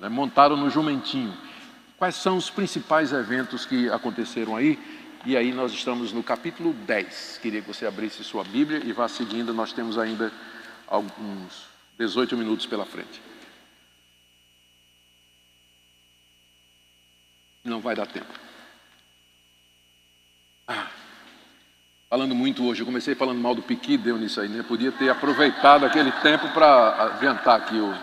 [0.00, 1.32] né, montado no jumentinho.
[1.96, 4.78] Quais são os principais eventos que aconteceram aí?
[5.24, 7.38] E aí nós estamos no capítulo 10.
[7.40, 10.32] Queria que você abrisse sua Bíblia e vá seguindo, nós temos ainda
[10.86, 11.66] alguns
[11.98, 13.25] 18 minutos pela frente.
[17.66, 18.32] Não vai dar tempo.
[20.66, 20.86] Ah,
[22.08, 24.62] falando muito hoje, eu comecei falando mal do Piqui, deu nisso aí, né?
[24.62, 27.94] Podia ter aproveitado aquele tempo para adiantar aqui o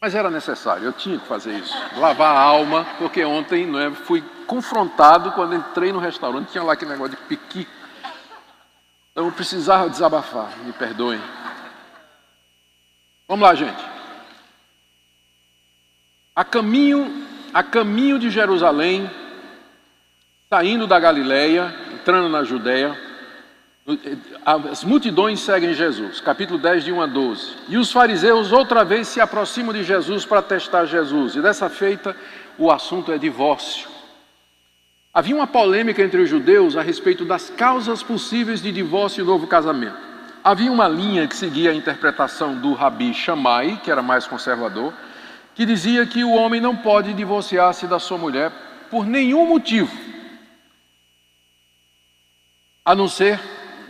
[0.00, 1.74] mas era necessário, eu tinha que fazer isso.
[1.96, 6.74] Lavar a alma, porque ontem não é, fui confrontado quando entrei no restaurante, tinha lá
[6.74, 7.66] aquele negócio de piqui.
[9.10, 11.20] Então eu precisava desabafar, me perdoem.
[13.26, 13.84] Vamos lá, gente.
[16.34, 19.10] A caminho, a caminho de Jerusalém,
[20.50, 22.96] saindo da Galileia, entrando na Judéia,
[24.44, 27.52] as multidões seguem Jesus, capítulo 10, de 1 a 12.
[27.68, 31.36] E os fariseus outra vez se aproximam de Jesus para testar Jesus.
[31.36, 32.14] E dessa feita,
[32.58, 33.88] o assunto é divórcio.
[35.12, 39.46] Havia uma polêmica entre os judeus a respeito das causas possíveis de divórcio e novo
[39.46, 39.96] casamento.
[40.44, 44.92] Havia uma linha que seguia a interpretação do Rabi Shammai, que era mais conservador,
[45.58, 48.52] que dizia que o homem não pode divorciar-se da sua mulher
[48.88, 49.90] por nenhum motivo,
[52.84, 53.40] a não ser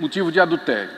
[0.01, 0.91] motivo de adultério.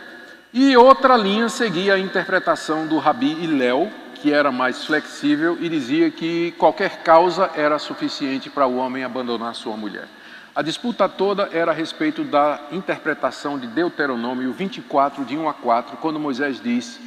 [0.55, 6.09] E outra linha seguia a interpretação do Rabi Hillel, que era mais flexível e dizia
[6.09, 10.07] que qualquer causa era suficiente para o homem abandonar sua mulher.
[10.55, 15.97] A disputa toda era a respeito da interpretação de Deuteronômio 24, de 1 a 4,
[15.97, 17.01] quando Moisés diz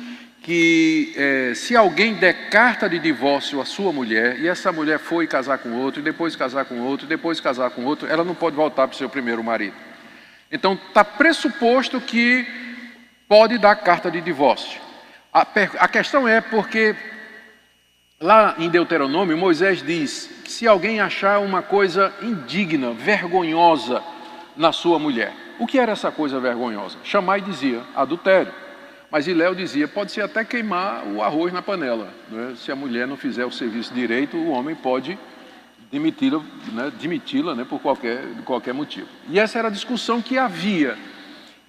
[0.43, 5.25] que é, se alguém der carta de divórcio à sua mulher, e essa mulher foi
[5.25, 8.35] casar com outro, e depois casar com outro, e depois casar com outro, ela não
[8.35, 9.75] pode voltar para o seu primeiro marido.
[10.51, 12.45] Então está pressuposto que
[13.25, 14.81] pode dar carta de divórcio.
[15.33, 15.47] A,
[15.79, 16.93] a questão é porque
[18.19, 24.03] lá em Deuteronômio, Moisés diz se alguém achar uma coisa indigna, vergonhosa
[24.57, 26.97] na sua mulher, o que era essa coisa vergonhosa?
[27.01, 28.62] Chamai dizia adultério.
[29.13, 32.09] Mas Iléu dizia, pode ser até queimar o arroz na panela.
[32.31, 32.55] Né?
[32.57, 35.19] Se a mulher não fizer o serviço direito, o homem pode
[35.91, 36.41] demiti-la
[36.71, 39.07] né, demiti né, por qualquer, qualquer motivo.
[39.29, 40.97] E essa era a discussão que havia.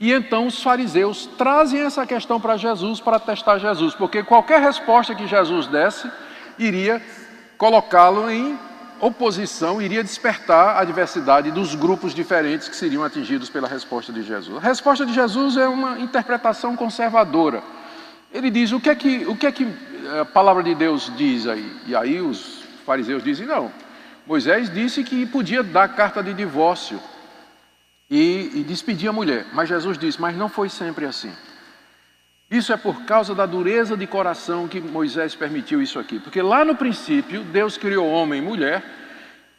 [0.00, 5.14] E então os fariseus trazem essa questão para Jesus para testar Jesus, porque qualquer resposta
[5.14, 6.10] que Jesus desse
[6.58, 7.02] iria
[7.58, 8.58] colocá-lo em
[9.00, 14.56] oposição, iria despertar a diversidade dos grupos diferentes que seriam atingidos pela resposta de Jesus.
[14.56, 17.62] A resposta de Jesus é uma interpretação conservadora.
[18.32, 19.68] Ele diz: o que é que, o que, é que
[20.20, 21.76] a palavra de Deus diz aí?
[21.86, 23.70] E aí os fariseus dizem: não,
[24.26, 27.00] Moisés disse que podia dar carta de divórcio
[28.10, 31.32] e, e despedir a mulher, mas Jesus disse: Mas não foi sempre assim.
[32.54, 36.20] Isso é por causa da dureza de coração que Moisés permitiu isso aqui.
[36.20, 38.84] Porque lá no princípio, Deus criou homem e mulher,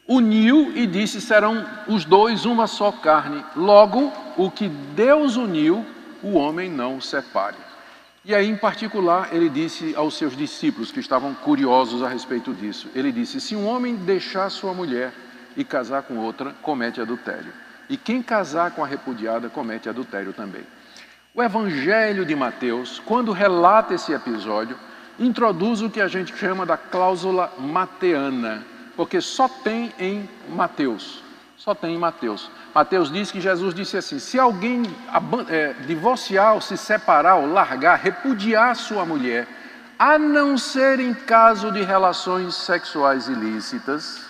[0.08, 3.44] uniu e disse: serão os dois uma só carne.
[3.54, 5.84] Logo, o que Deus uniu,
[6.22, 7.58] o homem não separe.
[8.24, 12.88] E aí, em particular, ele disse aos seus discípulos que estavam curiosos a respeito disso:
[12.94, 15.12] ele disse, se um homem deixar sua mulher
[15.54, 17.52] e casar com outra, comete adultério.
[17.90, 20.64] E quem casar com a repudiada, comete adultério também.
[21.36, 24.74] O Evangelho de Mateus, quando relata esse episódio,
[25.18, 28.64] introduz o que a gente chama da cláusula mateana,
[28.96, 31.22] porque só tem em Mateus.
[31.58, 32.50] Só tem em Mateus.
[32.74, 34.84] Mateus diz que Jesus disse assim: se alguém
[35.50, 39.46] é, divorciar ou se separar ou largar, repudiar sua mulher,
[39.98, 44.24] a não ser em caso de relações sexuais ilícitas,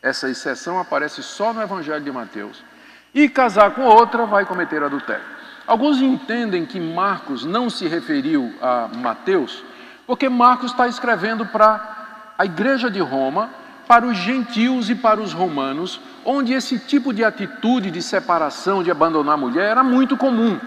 [0.00, 2.64] essa exceção aparece só no Evangelho de Mateus,
[3.12, 5.35] e casar com outra vai cometer adultério.
[5.66, 9.64] Alguns entendem que Marcos não se referiu a Mateus,
[10.06, 13.50] porque Marcos está escrevendo para a igreja de Roma,
[13.88, 18.90] para os gentios e para os romanos, onde esse tipo de atitude de separação, de
[18.90, 20.58] abandonar a mulher, era muito comum.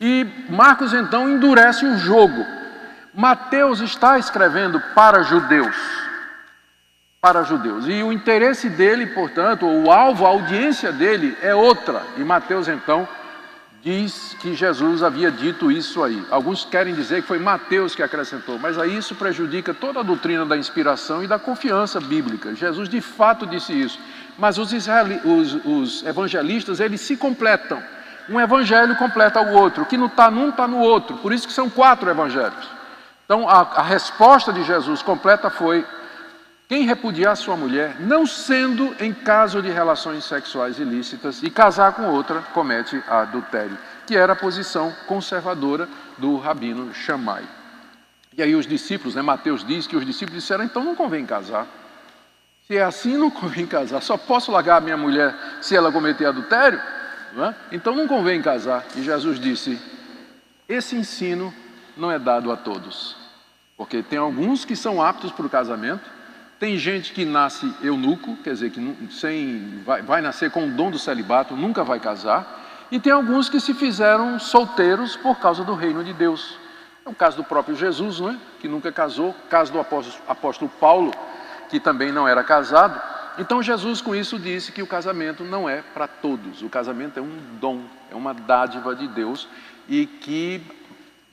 [0.00, 2.44] E Marcos então endurece o jogo.
[3.12, 5.76] Mateus está escrevendo para judeus.
[7.20, 7.86] Para judeus.
[7.88, 12.02] E o interesse dele, portanto, o alvo, a audiência dele é outra.
[12.16, 13.08] E Mateus então
[13.84, 16.24] diz que Jesus havia dito isso aí.
[16.30, 20.46] Alguns querem dizer que foi Mateus que acrescentou, mas aí isso prejudica toda a doutrina
[20.46, 22.54] da inspiração e da confiança bíblica.
[22.54, 24.00] Jesus de fato disse isso.
[24.38, 27.80] Mas os, os, os evangelistas, eles se completam.
[28.26, 29.82] Um evangelho completa o outro.
[29.82, 31.18] O que não está num, está no outro.
[31.18, 32.66] Por isso que são quatro evangelhos.
[33.26, 35.84] Então, a, a resposta de Jesus completa foi
[36.68, 42.06] quem repudiar sua mulher, não sendo em caso de relações sexuais ilícitas, e casar com
[42.06, 47.44] outra, comete adultério, que era a posição conservadora do rabino Shammai.
[48.36, 51.66] E aí os discípulos, né, Mateus diz que os discípulos disseram, então não convém casar.
[52.66, 54.00] Se é assim, não convém casar.
[54.02, 56.80] Só posso largar a minha mulher se ela cometer adultério?
[57.34, 57.54] Não é?
[57.70, 58.84] Então não convém casar.
[58.96, 59.78] E Jesus disse:
[60.68, 61.52] esse ensino
[61.96, 63.16] não é dado a todos.
[63.76, 66.08] Porque tem alguns que são aptos para o casamento,
[66.64, 70.90] tem gente que nasce eunuco, quer dizer, que sem, vai, vai nascer com o dom
[70.90, 75.74] do celibato, nunca vai casar, e tem alguns que se fizeram solteiros por causa do
[75.74, 76.58] reino de Deus.
[77.04, 78.38] É o caso do próprio Jesus, não é?
[78.60, 81.12] que nunca casou, o caso do apóstolo, apóstolo Paulo,
[81.68, 82.98] que também não era casado.
[83.38, 87.22] Então Jesus com isso disse que o casamento não é para todos, o casamento é
[87.22, 89.46] um dom, é uma dádiva de Deus
[89.86, 90.62] e que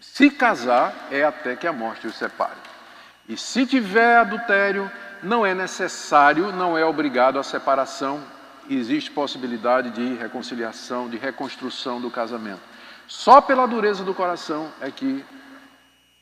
[0.02, 2.60] se casar é até que a morte os separe.
[3.30, 4.92] E se tiver adultério,
[5.24, 8.22] não é necessário, não é obrigado a separação
[8.70, 12.62] existe possibilidade de reconciliação, de reconstrução do casamento.
[13.08, 15.24] Só pela dureza do coração é que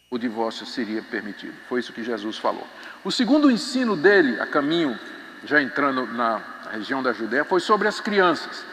[0.09, 1.53] o divórcio seria permitido.
[1.67, 2.65] Foi isso que Jesus falou.
[3.03, 4.97] O segundo ensino dele, a caminho,
[5.45, 6.41] já entrando na
[6.71, 8.65] região da Judéia, foi sobre as crianças.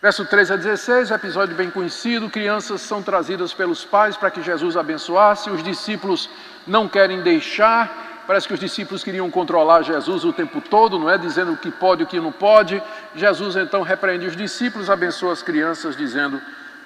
[0.00, 4.76] Verso 13 a 16, episódio bem conhecido: crianças são trazidas pelos pais para que Jesus
[4.76, 6.30] abençoasse, os discípulos
[6.66, 11.18] não querem deixar, parece que os discípulos queriam controlar Jesus o tempo todo, não é?
[11.18, 12.82] Dizendo o que pode e o que não pode.
[13.14, 16.40] Jesus então repreende os discípulos, abençoa as crianças, dizendo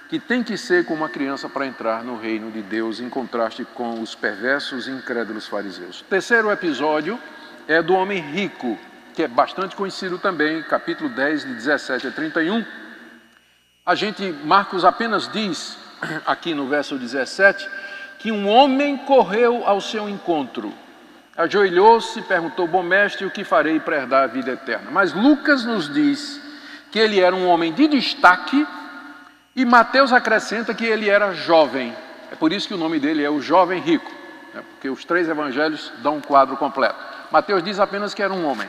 [0.08, 3.64] que tem que ser como uma criança para entrar no reino de Deus, em contraste
[3.74, 6.02] com os perversos e incrédulos fariseus.
[6.08, 7.18] Terceiro episódio
[7.66, 8.78] é do homem rico,
[9.14, 12.64] que é bastante conhecido também, capítulo 10, de 17 a 31.
[13.84, 15.76] A gente, Marcos apenas diz,
[16.24, 17.68] aqui no verso 17,
[18.18, 20.72] que um homem correu ao seu encontro,
[21.38, 24.90] ajoelhou-se e perguntou: Bom mestre, o que farei para herdar a vida eterna?
[24.90, 26.40] Mas Lucas nos diz
[26.90, 28.66] que ele era um homem de destaque
[29.54, 31.94] e Mateus acrescenta que ele era jovem.
[32.30, 34.10] É por isso que o nome dele é o jovem rico,
[34.52, 34.62] né?
[34.70, 36.96] porque os três evangelhos dão um quadro completo.
[37.30, 38.68] Mateus diz apenas que era um homem.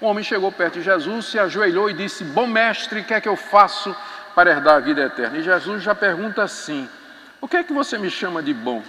[0.00, 3.20] Um homem chegou perto de Jesus, se ajoelhou e disse: Bom mestre, o que é
[3.20, 3.94] que eu faço
[4.34, 5.36] para herdar a vida eterna?
[5.38, 6.88] E Jesus já pergunta assim:
[7.40, 8.82] O que é que você me chama de bom?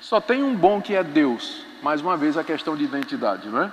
[0.00, 1.64] Só tem um bom que é Deus.
[1.84, 3.72] Mais uma vez a questão de identidade, não é?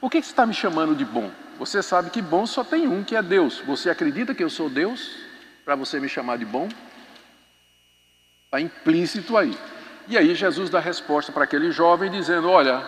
[0.00, 1.30] O que, que você está me chamando de bom?
[1.58, 3.62] Você sabe que bom só tem um que é Deus.
[3.66, 5.26] Você acredita que eu sou Deus?
[5.66, 6.68] para você me chamar de bom?
[8.44, 9.58] Está implícito aí.
[10.06, 12.84] E aí Jesus dá resposta para aquele jovem dizendo: Olha,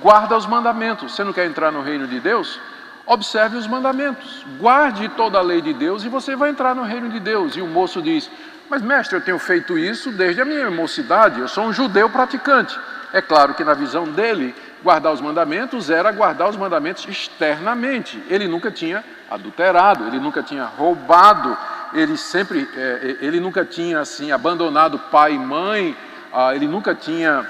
[0.00, 1.12] guarda os mandamentos.
[1.12, 2.60] Você não quer entrar no reino de Deus?
[3.04, 4.46] Observe os mandamentos.
[4.60, 7.56] Guarde toda a lei de Deus e você vai entrar no reino de Deus.
[7.56, 8.30] E o moço diz:
[8.70, 11.40] Mas mestre, eu tenho feito isso desde a minha mocidade.
[11.40, 12.78] Eu sou um judeu praticante.
[13.12, 18.22] É claro que na visão dele, guardar os mandamentos era guardar os mandamentos externamente.
[18.28, 21.56] Ele nunca tinha adulterado, ele nunca tinha roubado,
[21.92, 22.80] ele sempre, é,
[23.20, 25.96] é, ele nunca tinha assim abandonado pai e mãe,
[26.32, 27.46] ah, ele nunca tinha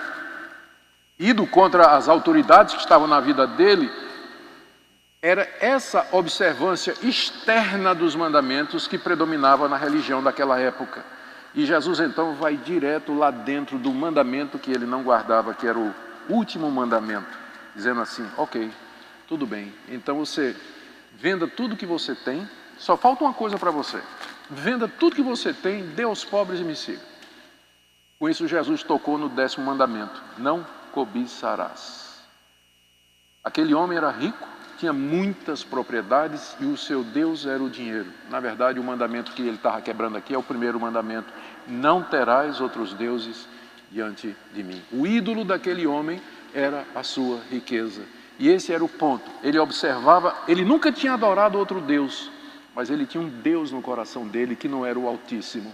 [1.16, 3.90] ido contra as autoridades que estavam na vida dele.
[5.20, 11.04] Era essa observância externa dos mandamentos que predominava na religião daquela época.
[11.54, 15.78] E Jesus então vai direto lá dentro do mandamento que ele não guardava, que era
[15.78, 15.94] o
[16.28, 17.28] último mandamento,
[17.74, 18.70] dizendo assim: Ok,
[19.28, 20.56] tudo bem, então você
[21.14, 22.48] venda tudo que você tem,
[22.78, 24.00] só falta uma coisa para você.
[24.50, 27.00] Venda tudo que você tem, dê aos pobres e me siga.
[28.18, 32.22] Com isso, Jesus tocou no décimo mandamento: não cobiçarás.
[33.42, 34.46] Aquele homem era rico,
[34.82, 38.08] tinha muitas propriedades e o seu Deus era o dinheiro.
[38.28, 41.32] Na verdade, o mandamento que ele estava quebrando aqui é o primeiro mandamento:
[41.68, 43.46] não terás outros deuses
[43.92, 44.82] diante de mim.
[44.90, 46.20] O ídolo daquele homem
[46.52, 48.02] era a sua riqueza.
[48.40, 49.30] E esse era o ponto.
[49.40, 52.28] Ele observava, ele nunca tinha adorado outro Deus,
[52.74, 55.72] mas ele tinha um Deus no coração dele que não era o Altíssimo.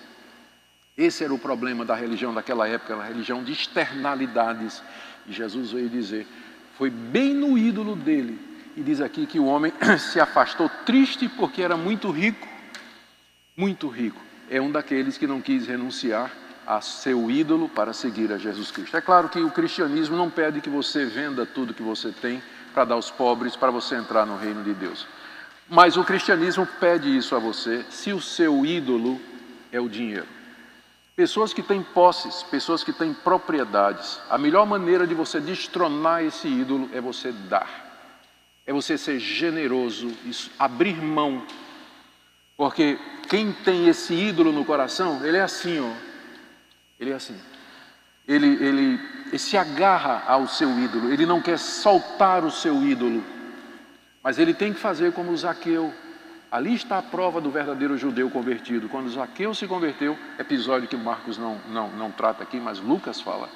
[0.98, 4.82] Esse era o problema da religião daquela época, a religião de externalidades.
[5.26, 6.26] E Jesus veio dizer:
[6.76, 8.47] foi bem no ídolo dele.
[8.78, 12.46] E diz aqui que o homem se afastou triste porque era muito rico.
[13.56, 14.20] Muito rico.
[14.48, 16.30] É um daqueles que não quis renunciar
[16.64, 18.96] a seu ídolo para seguir a Jesus Cristo.
[18.96, 22.40] É claro que o cristianismo não pede que você venda tudo que você tem
[22.72, 25.08] para dar aos pobres, para você entrar no reino de Deus.
[25.68, 29.20] Mas o cristianismo pede isso a você se o seu ídolo
[29.72, 30.28] é o dinheiro.
[31.16, 36.46] Pessoas que têm posses, pessoas que têm propriedades, a melhor maneira de você destronar esse
[36.46, 37.87] ídolo é você dar,
[38.68, 40.14] é você ser generoso,
[40.58, 41.42] abrir mão.
[42.54, 45.90] Porque quem tem esse ídolo no coração, ele é assim, ó.
[47.00, 47.34] Ele é assim.
[48.26, 53.24] Ele, ele, ele se agarra ao seu ídolo, ele não quer soltar o seu ídolo.
[54.22, 55.90] Mas ele tem que fazer como Zaqueu.
[56.52, 58.86] Ali está a prova do verdadeiro judeu convertido.
[58.90, 63.48] Quando Zaqueu se converteu, episódio que Marcos não, não, não trata aqui, mas Lucas fala.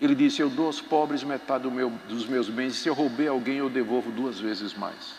[0.00, 2.94] Ele disse: Eu dou aos pobres metade do meu, dos meus bens, e se eu
[2.94, 5.14] roubei alguém, eu devolvo duas vezes mais.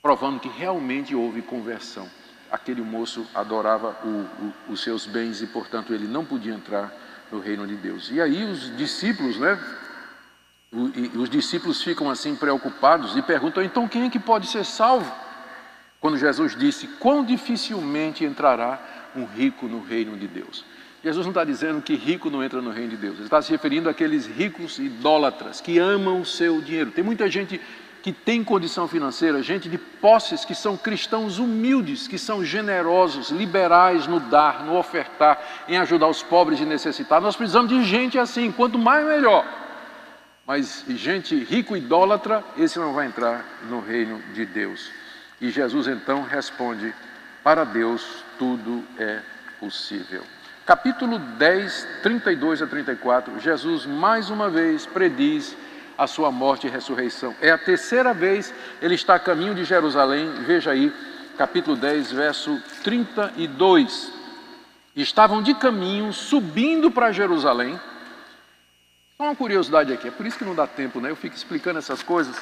[0.00, 2.08] Provando que realmente houve conversão.
[2.50, 6.92] Aquele moço adorava o, o, os seus bens e, portanto, ele não podia entrar
[7.30, 8.10] no reino de Deus.
[8.10, 9.58] E aí os discípulos, né,
[10.72, 15.12] os discípulos ficam assim preocupados e perguntam: então quem é que pode ser salvo?
[16.00, 18.78] Quando Jesus disse: quão dificilmente entrará
[19.16, 20.64] um rico no reino de Deus.
[21.02, 23.50] Jesus não está dizendo que rico não entra no reino de Deus, ele está se
[23.50, 26.90] referindo àqueles ricos idólatras que amam o seu dinheiro.
[26.90, 27.60] Tem muita gente
[28.02, 34.06] que tem condição financeira, gente de posses que são cristãos humildes, que são generosos, liberais
[34.06, 35.38] no dar, no ofertar,
[35.68, 37.24] em ajudar os pobres e necessitados.
[37.24, 39.44] Nós precisamos de gente assim, quanto mais melhor.
[40.46, 44.90] Mas gente rico idólatra, esse não vai entrar no reino de Deus.
[45.40, 46.94] E Jesus então responde:
[47.44, 49.20] Para Deus tudo é
[49.60, 50.22] possível.
[50.68, 55.56] Capítulo 10, 32 a 34, Jesus mais uma vez prediz
[55.96, 57.34] a sua morte e ressurreição.
[57.40, 58.52] É a terceira vez
[58.82, 60.30] ele está a caminho de Jerusalém.
[60.44, 60.92] Veja aí,
[61.38, 64.12] capítulo 10, verso 32.
[64.94, 67.80] Estavam de caminho, subindo para Jerusalém.
[69.16, 71.08] Só uma curiosidade aqui, é por isso que não dá tempo, né?
[71.10, 72.36] Eu fico explicando essas coisas.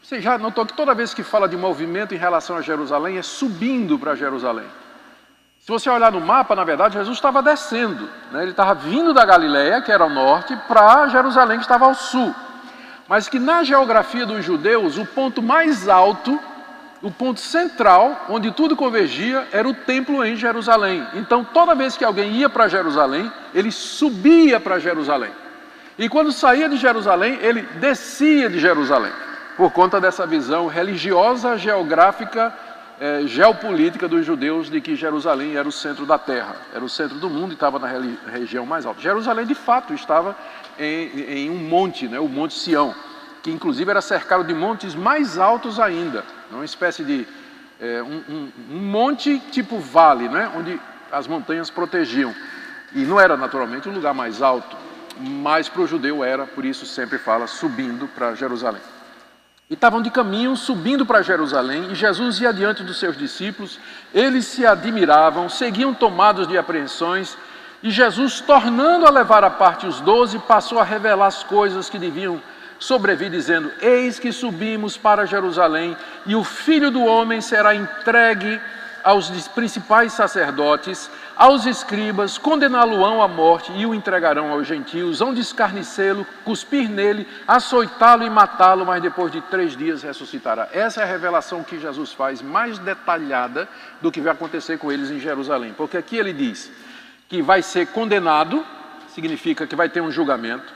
[0.00, 3.22] Você já notou que toda vez que fala de movimento em relação a Jerusalém, é
[3.22, 4.68] subindo para Jerusalém.
[5.66, 8.08] Se você olhar no mapa, na verdade, Jesus estava descendo.
[8.30, 8.42] Né?
[8.42, 12.32] Ele estava vindo da Galiléia, que era ao norte, para Jerusalém, que estava ao sul.
[13.08, 16.38] Mas que na geografia dos judeus, o ponto mais alto,
[17.02, 21.04] o ponto central, onde tudo convergia, era o templo em Jerusalém.
[21.14, 25.32] Então, toda vez que alguém ia para Jerusalém, ele subia para Jerusalém.
[25.98, 29.10] E quando saía de Jerusalém, ele descia de Jerusalém,
[29.56, 32.54] por conta dessa visão religiosa, geográfica
[33.00, 37.18] é, geopolítica dos judeus de que Jerusalém era o centro da terra, era o centro
[37.18, 37.88] do mundo e estava na
[38.30, 39.00] região mais alta.
[39.00, 40.36] Jerusalém, de fato, estava
[40.78, 42.94] em, em um monte, né, o Monte Sião,
[43.42, 47.26] que inclusive era cercado de montes mais altos ainda, uma espécie de
[47.80, 50.80] é, um, um, um, monte tipo vale, né, onde
[51.12, 52.34] as montanhas protegiam.
[52.94, 54.76] E não era naturalmente um lugar mais alto,
[55.20, 58.80] mas para o judeu era, por isso sempre fala, subindo para Jerusalém.
[59.68, 63.80] E estavam de caminho, subindo para Jerusalém, e Jesus ia diante dos seus discípulos,
[64.14, 67.36] eles se admiravam, seguiam tomados de apreensões,
[67.82, 71.98] e Jesus, tornando a levar à parte os doze, passou a revelar as coisas que
[71.98, 72.40] deviam
[72.78, 78.60] sobrevir, dizendo: Eis que subimos para Jerusalém, e o filho do homem será entregue
[79.02, 86.26] aos principais sacerdotes, aos escribas, condená-lo-ão à morte e o entregarão aos gentios, vão descarnicê-lo,
[86.44, 90.68] cuspir nele, açoitá-lo e matá-lo, mas depois de três dias ressuscitará.
[90.72, 93.68] Essa é a revelação que Jesus faz mais detalhada
[94.00, 96.72] do que vai acontecer com eles em Jerusalém, porque aqui ele diz
[97.28, 98.64] que vai ser condenado,
[99.08, 100.72] significa que vai ter um julgamento,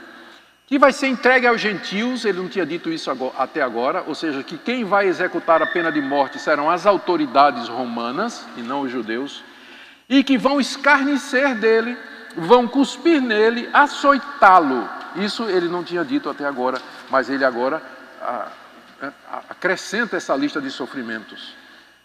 [0.66, 4.42] que vai ser entregue aos gentios, ele não tinha dito isso até agora, ou seja,
[4.42, 8.90] que quem vai executar a pena de morte serão as autoridades romanas e não os
[8.92, 9.42] judeus,
[10.10, 11.96] e que vão escarnecer dele,
[12.36, 14.90] vão cuspir nele, açoitá-lo.
[15.14, 17.80] Isso ele não tinha dito até agora, mas ele agora
[19.48, 21.54] acrescenta essa lista de sofrimentos.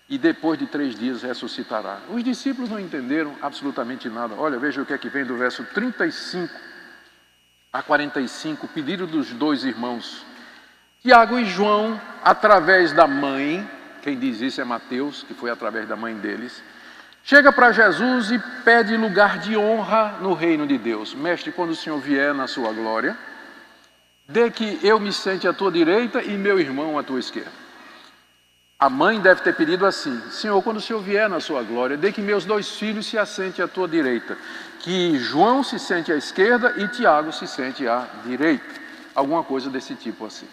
[0.08, 1.98] E depois de três dias ressuscitará.
[2.08, 4.36] Os discípulos não entenderam absolutamente nada.
[4.38, 6.54] Olha, veja o que é que vem do verso 35
[7.74, 10.24] a 45, pedido dos dois irmãos.
[11.02, 13.68] Tiago e João, através da mãe,
[14.04, 16.64] quem diz isso é Mateus, que foi através da mãe deles,
[17.26, 21.16] chega para Jesus e pede lugar de honra no reino de Deus.
[21.16, 23.18] Mestre, quando o Senhor vier na sua glória,
[24.28, 27.66] dê que eu me sente à tua direita e meu irmão à tua esquerda.
[28.78, 32.12] A mãe deve ter pedido assim: Senhor, quando o Senhor vier na sua glória, dê
[32.12, 34.38] que meus dois filhos se assentem à tua direita,
[34.82, 38.66] que João se sente à esquerda e Tiago se sente à direita.
[39.16, 40.48] Alguma coisa desse tipo assim.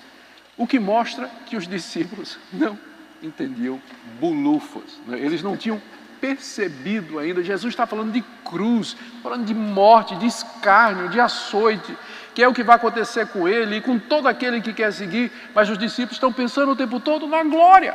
[0.57, 2.79] O que mostra que os discípulos não
[3.23, 3.81] entendiam
[4.19, 5.19] bulufas, né?
[5.19, 5.81] eles não tinham
[6.23, 7.43] percebido ainda.
[7.43, 11.95] Jesus está falando de cruz, falando de morte, de escárnio, de açoite,
[12.35, 15.31] que é o que vai acontecer com ele e com todo aquele que quer seguir,
[15.55, 17.95] mas os discípulos estão pensando o tempo todo na glória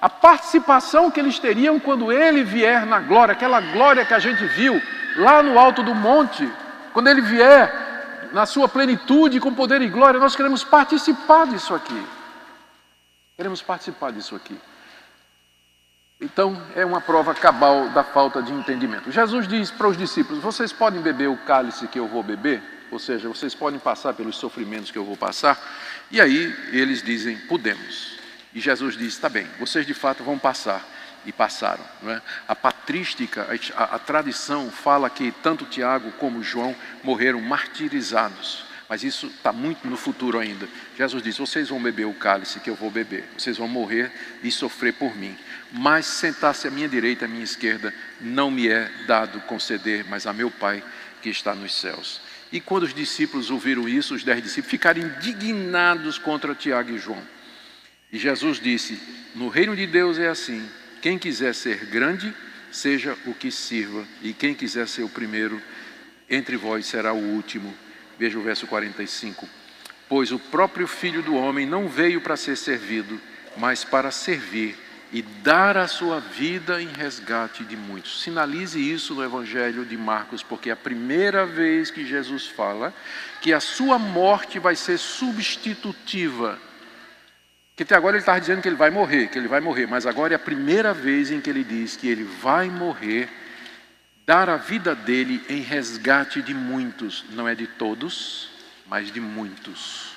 [0.00, 4.44] a participação que eles teriam quando ele vier na glória, aquela glória que a gente
[4.46, 4.80] viu
[5.16, 6.48] lá no alto do monte,
[6.92, 12.06] quando ele vier na sua plenitude, com poder e glória, nós queremos participar disso aqui.
[13.36, 14.58] Queremos participar disso aqui.
[16.20, 19.12] Então, é uma prova cabal da falta de entendimento.
[19.12, 22.60] Jesus diz para os discípulos: Vocês podem beber o cálice que eu vou beber?
[22.90, 25.56] Ou seja, vocês podem passar pelos sofrimentos que eu vou passar?
[26.10, 28.18] E aí eles dizem: Podemos.
[28.52, 30.84] E Jesus disse: está bem, vocês de fato vão passar.
[31.24, 31.84] E passaram.
[32.06, 32.20] É?
[32.46, 33.46] A patrística,
[33.76, 38.64] a, a tradição fala que tanto Tiago como João morreram martirizados.
[38.88, 40.66] Mas isso está muito no futuro ainda.
[40.96, 44.10] Jesus disse: Vocês vão beber o cálice que eu vou beber, vocês vão morrer
[44.42, 45.36] e sofrer por mim.
[45.72, 50.32] Mas sentar-se à minha direita, à minha esquerda, não me é dado conceder, mas a
[50.32, 50.82] meu Pai
[51.20, 52.20] que está nos céus.
[52.50, 57.22] E quando os discípulos ouviram isso, os dez discípulos ficaram indignados contra Tiago e João.
[58.10, 58.98] E Jesus disse:
[59.34, 60.66] No reino de Deus é assim:
[61.02, 62.32] quem quiser ser grande,
[62.72, 65.60] seja o que sirva, e quem quiser ser o primeiro
[66.30, 67.74] entre vós será o último.
[68.18, 69.46] Veja o verso 45.
[70.08, 73.20] Pois o próprio Filho do Homem não veio para ser servido,
[73.58, 74.74] mas para servir
[75.10, 78.20] e dar a sua vida em resgate de muitos.
[78.22, 82.92] Sinalize isso no Evangelho de Marcos, porque é a primeira vez que Jesus fala
[83.40, 86.58] que a sua morte vai ser substitutiva
[87.76, 90.04] Que até agora ele estava dizendo que ele vai morrer, que ele vai morrer, mas
[90.04, 93.28] agora é a primeira vez em que ele diz que ele vai morrer,
[94.26, 98.50] dar a vida dele em resgate de muitos, não é de todos,
[98.84, 100.16] mas de muitos.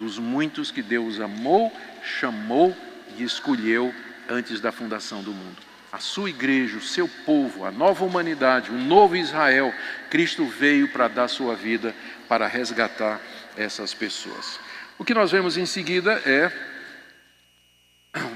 [0.00, 1.70] Dos muitos que Deus amou,
[2.02, 2.74] chamou
[3.18, 3.94] e escolheu
[4.28, 5.56] antes da fundação do mundo.
[5.92, 9.72] A sua igreja, o seu povo, a nova humanidade, o novo Israel,
[10.10, 11.94] Cristo veio para dar sua vida
[12.28, 13.20] para resgatar
[13.56, 14.58] essas pessoas.
[14.98, 16.52] O que nós vemos em seguida é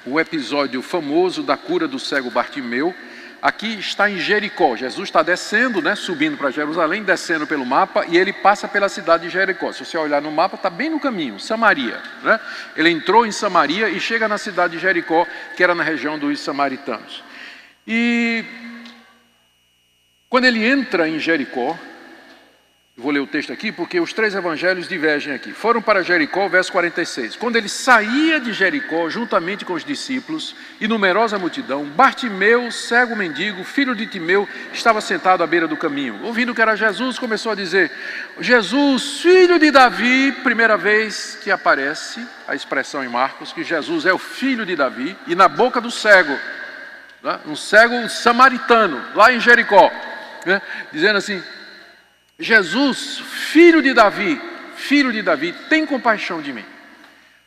[0.06, 2.94] o episódio famoso da cura do cego Bartimeu.
[3.42, 4.76] Aqui está em Jericó.
[4.76, 9.24] Jesus está descendo, né, subindo para Jerusalém, descendo pelo mapa, e ele passa pela cidade
[9.24, 9.72] de Jericó.
[9.72, 12.00] Se você olhar no mapa, está bem no caminho, Samaria.
[12.22, 12.38] Né?
[12.76, 15.26] Ele entrou em Samaria e chega na cidade de Jericó,
[15.56, 17.24] que era na região dos samaritanos.
[17.86, 18.44] E
[20.28, 21.78] quando ele entra em Jericó,
[23.00, 25.54] Vou ler o texto aqui porque os três evangelhos divergem aqui.
[25.54, 27.34] Foram para Jericó, verso 46.
[27.34, 33.64] Quando ele saía de Jericó, juntamente com os discípulos e numerosa multidão, Bartimeu, cego mendigo,
[33.64, 36.20] filho de Timeu, estava sentado à beira do caminho.
[36.24, 37.90] Ouvindo que era Jesus, começou a dizer:
[38.38, 44.12] Jesus, filho de Davi, primeira vez que aparece a expressão em Marcos que Jesus é
[44.12, 46.38] o filho de Davi, e na boca do cego,
[47.22, 47.40] né?
[47.46, 49.90] um cego samaritano, lá em Jericó,
[50.44, 50.60] né?
[50.92, 51.42] dizendo assim:
[52.40, 54.40] Jesus, filho de Davi,
[54.74, 56.64] filho de Davi, tem compaixão de mim.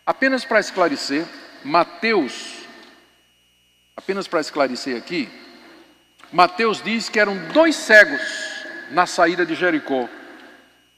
[0.06, 1.26] Apenas para esclarecer,
[1.64, 2.60] Mateus,
[3.98, 5.30] apenas para esclarecer aqui,
[6.32, 8.22] Mateus diz que eram dois cegos
[8.92, 10.08] na saída de Jericó.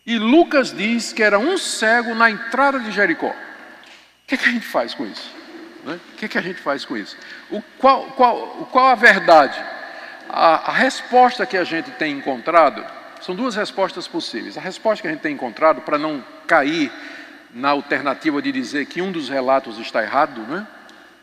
[0.05, 3.29] E Lucas diz que era um cego na entrada de Jericó.
[3.29, 5.31] O que, é que a gente faz com isso?
[5.83, 5.99] Né?
[6.13, 7.17] O que, é que a gente faz com isso?
[7.49, 9.57] O, qual, qual, qual a verdade?
[10.29, 12.83] A, a resposta que a gente tem encontrado
[13.25, 14.55] são duas respostas possíveis.
[14.55, 16.91] A resposta que a gente tem encontrado, para não cair
[17.51, 20.67] na alternativa de dizer que um dos relatos está errado, né?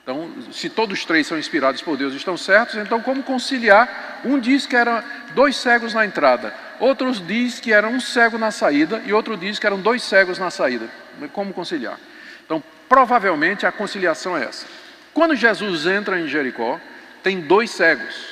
[0.03, 4.21] Então, se todos os três são inspirados por Deus estão certos, então como conciliar?
[4.25, 5.01] Um diz que eram
[5.33, 9.61] dois cegos na entrada, outros diz que era um cego na saída e outro diz
[9.61, 10.89] que eram dois cegos na saída.
[11.33, 12.01] Como conciliar?
[12.45, 14.67] Então, provavelmente a conciliação é essa.
[15.15, 16.81] Quando Jesus entra em Jericó,
[17.23, 18.27] tem dois cegos,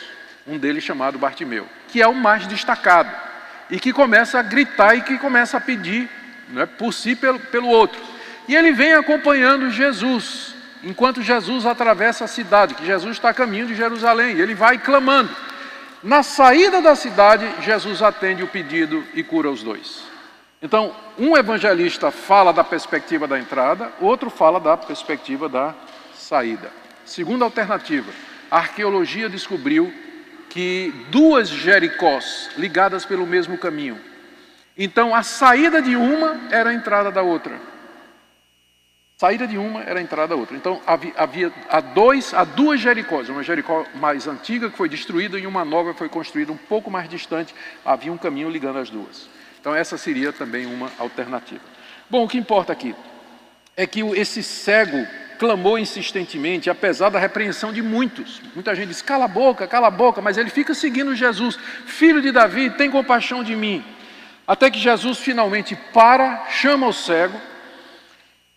[0.45, 3.30] um deles chamado Bartimeu, que é o mais destacado
[3.71, 6.09] e que começa a gritar e que começa a pedir
[6.49, 8.01] né, por si pelo, pelo outro.
[8.49, 13.67] E ele vem acompanhando Jesus, enquanto Jesus atravessa a cidade, que Jesus está a caminho
[13.67, 15.31] de Jerusalém, e ele vai clamando.
[16.03, 20.03] Na saída da cidade, Jesus atende o pedido e cura os dois.
[20.63, 25.75] Então, um evangelista fala da perspectiva da entrada, outro fala da perspectiva da
[26.15, 26.71] saída.
[27.05, 28.11] Segunda alternativa,
[28.51, 29.93] a arqueologia descobriu
[30.51, 33.99] que duas Jericós ligadas pelo mesmo caminho.
[34.77, 37.59] Então a saída de uma era a entrada da outra.
[39.17, 40.57] Saída de uma era a entrada da outra.
[40.57, 45.39] Então havia, havia há dois, há duas Jericós, uma Jericó mais antiga que foi destruída
[45.39, 47.55] e uma nova que foi construída um pouco mais distante.
[47.85, 49.29] Havia um caminho ligando as duas.
[49.61, 51.63] Então essa seria também uma alternativa.
[52.09, 52.95] Bom, o que importa aqui
[53.77, 55.07] é que esse cego
[55.41, 58.43] clamou insistentemente, apesar da repreensão de muitos.
[58.55, 62.21] Muita gente diz: cala a boca, cala a boca, mas ele fica seguindo Jesus, filho
[62.21, 63.83] de Davi, tem compaixão de mim.
[64.47, 67.41] Até que Jesus finalmente para, chama o cego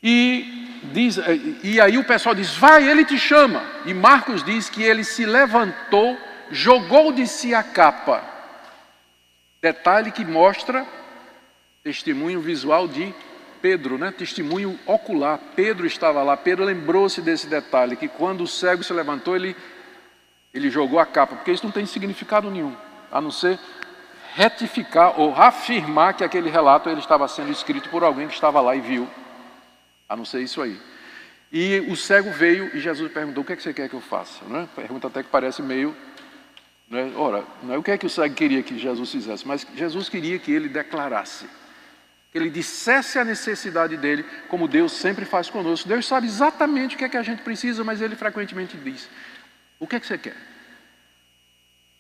[0.02, 1.18] e diz,
[1.64, 3.64] e aí o pessoal diz: vai, ele te chama.
[3.86, 6.18] E Marcos diz que ele se levantou,
[6.52, 8.22] jogou de si a capa.
[9.62, 10.86] Detalhe que mostra
[11.82, 13.14] testemunho visual de
[13.64, 14.11] Pedro, né?
[14.11, 15.39] testemunho ocular.
[15.55, 16.36] Pedro estava lá.
[16.36, 19.55] Pedro lembrou-se desse detalhe, que quando o cego se levantou, ele,
[20.54, 22.75] ele jogou a capa, porque isso não tem significado nenhum,
[23.09, 23.58] a não ser
[24.36, 28.75] retificar ou afirmar que aquele relato ele estava sendo escrito por alguém que estava lá
[28.75, 29.08] e viu.
[30.09, 30.78] A não ser isso aí.
[31.50, 34.01] E o cego veio e Jesus perguntou: O que, é que você quer que eu
[34.01, 34.43] faça?
[34.43, 34.67] Né?
[34.75, 35.96] Pergunta até que parece meio.
[36.89, 37.13] Né?
[37.16, 40.09] Ora, não é o que é que o cego queria que Jesus fizesse, mas Jesus
[40.09, 41.46] queria que ele declarasse
[42.34, 45.88] que ele dissesse a necessidade dele, como Deus sempre faz conosco.
[45.88, 49.08] Deus sabe exatamente o que é que a gente precisa, mas ele frequentemente diz:
[49.80, 50.36] O que é que você quer?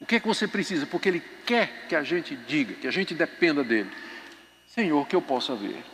[0.01, 0.87] O que é que você precisa?
[0.87, 3.91] Porque ele quer que a gente diga, que a gente dependa dele.
[4.65, 5.85] Senhor, que eu possa ver.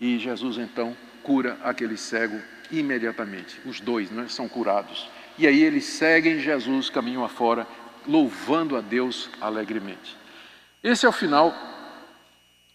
[0.00, 2.40] E Jesus então cura aquele cego
[2.70, 3.60] imediatamente.
[3.66, 5.10] Os dois né, são curados.
[5.36, 7.66] E aí eles seguem Jesus caminho afora,
[8.06, 10.16] louvando a Deus alegremente.
[10.80, 11.73] Esse é o final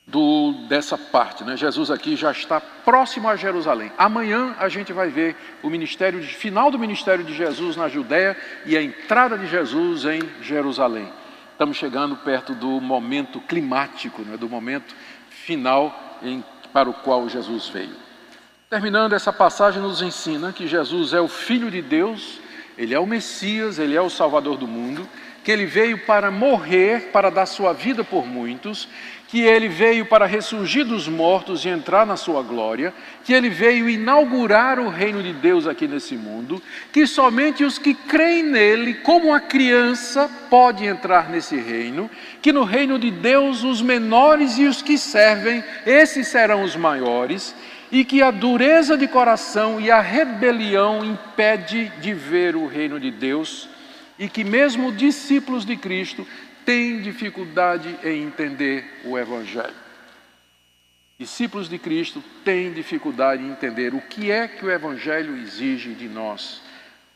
[0.10, 1.44] do, dessa parte.
[1.44, 1.56] Né?
[1.56, 3.92] Jesus aqui já está próximo a Jerusalém.
[3.98, 8.76] Amanhã a gente vai ver o ministério, final do ministério de Jesus na Judéia e
[8.76, 11.08] a entrada de Jesus em Jerusalém.
[11.52, 14.38] Estamos chegando perto do momento climático, né?
[14.38, 14.96] do momento
[15.30, 17.96] final em, para o qual Jesus veio.
[18.70, 22.40] Terminando, essa passagem nos ensina que Jesus é o Filho de Deus,
[22.78, 25.08] ele é o Messias, ele é o Salvador do mundo,
[25.44, 28.88] que ele veio para morrer, para dar sua vida por muitos,
[29.30, 32.92] que ele veio para ressurgir dos mortos e entrar na sua glória,
[33.24, 36.60] que ele veio inaugurar o reino de Deus aqui nesse mundo,
[36.92, 42.10] que somente os que creem nele, como a criança, pode entrar nesse reino,
[42.42, 47.56] que no reino de Deus os menores e os que servem, esses serão os maiores,
[47.92, 53.12] e que a dureza de coração e a rebelião impede de ver o reino de
[53.12, 53.70] Deus,
[54.18, 56.26] e que mesmo discípulos de Cristo
[56.70, 59.74] têm dificuldade em entender o Evangelho.
[61.18, 66.08] Discípulos de Cristo têm dificuldade em entender o que é que o Evangelho exige de
[66.08, 66.62] nós.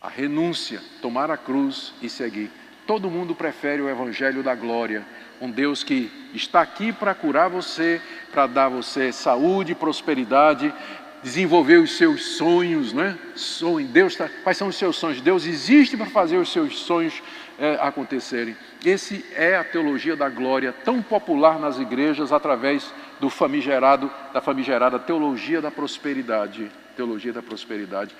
[0.01, 2.49] A renúncia, tomar a cruz e seguir.
[2.87, 5.05] Todo mundo prefere o Evangelho da glória,
[5.39, 8.01] um Deus que está aqui para curar você,
[8.31, 10.73] para dar você saúde, prosperidade,
[11.21, 13.19] desenvolver os seus sonhos, né?
[13.35, 13.87] Sonho.
[13.87, 15.21] Deus tá, quais são os seus sonhos?
[15.21, 17.21] Deus existe para fazer os seus sonhos
[17.59, 18.55] é, acontecerem.
[18.83, 24.99] Esse é a teologia da glória, tão popular nas igrejas através do famigerado, da famigerada
[24.99, 26.69] teologia da prosperidade.
[26.95, 28.13] Teologia da prosperidade.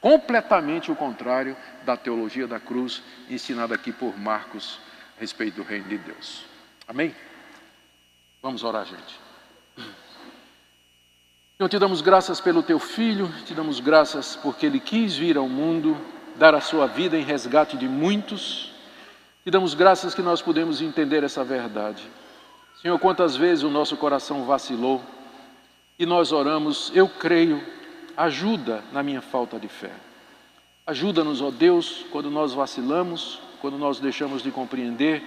[0.00, 4.78] Completamente o contrário da teologia da cruz, ensinada aqui por Marcos
[5.16, 6.44] a respeito do reino de Deus.
[6.86, 7.14] Amém?
[8.40, 9.18] Vamos orar, gente.
[11.56, 15.48] Senhor, te damos graças pelo teu filho, te damos graças porque ele quis vir ao
[15.48, 15.96] mundo,
[16.36, 18.75] dar a sua vida em resgate de muitos.
[19.46, 22.02] Te damos graças que nós podemos entender essa verdade.
[22.82, 25.00] Senhor, quantas vezes o nosso coração vacilou
[25.96, 27.62] e nós oramos, eu creio,
[28.16, 29.92] ajuda na minha falta de fé.
[30.84, 35.22] Ajuda-nos, ó Deus, quando nós vacilamos, quando nós deixamos de compreender,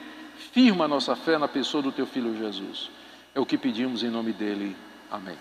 [0.51, 2.91] firma a nossa fé na pessoa do teu filho Jesus.
[3.33, 4.75] É o que pedimos em nome dele.
[5.09, 5.37] Amém.